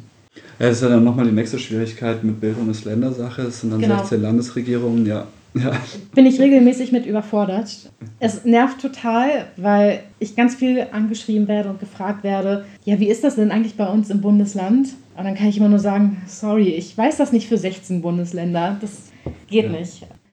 Ja, 0.60 0.68
das 0.68 0.78
ist 0.78 0.84
ja 0.84 0.90
dann 0.90 1.04
nochmal 1.04 1.26
die 1.26 1.32
nächste 1.32 1.60
Schwierigkeit 1.60 2.24
mit 2.24 2.42
Bildung 2.42 2.70
ist 2.70 2.84
Ländersache. 2.84 3.44
Es 3.44 3.62
sind 3.62 3.72
dann 3.72 3.80
genau. 3.80 4.00
16 4.00 4.22
Landesregierungen, 4.22 5.06
ja. 5.06 5.28
Ja. 5.64 5.72
Bin 6.14 6.26
ich 6.26 6.40
regelmäßig 6.40 6.92
mit 6.92 7.06
überfordert. 7.06 7.92
Es 8.20 8.46
nervt 8.46 8.82
total, 8.82 9.48
weil 9.58 10.02
ich 10.20 10.36
ganz 10.36 10.56
viel 10.56 10.88
angeschrieben 10.92 11.48
werde 11.48 11.70
und 11.70 11.80
gefragt 11.80 12.24
werde, 12.24 12.66
ja, 12.86 13.00
wie 13.00 13.08
ist 13.08 13.24
das 13.24 13.36
denn 13.36 13.52
eigentlich 13.52 13.76
bei 13.76 13.88
uns 13.88 14.10
im 14.10 14.22
Bundesland? 14.22 14.90
Und 15.16 15.24
dann 15.24 15.36
kann 15.36 15.48
ich 15.48 15.58
immer 15.58 15.70
nur 15.70 15.80
sagen, 15.80 16.22
sorry, 16.28 16.70
ich 16.70 16.98
weiß 16.98 17.18
das 17.18 17.32
nicht 17.32 17.48
für 17.48 17.58
16 17.58 18.02
Bundesländer. 18.02 18.78
Das 18.80 19.12
geht 19.48 19.66
ja. 19.66 19.72
nicht. 19.72 20.06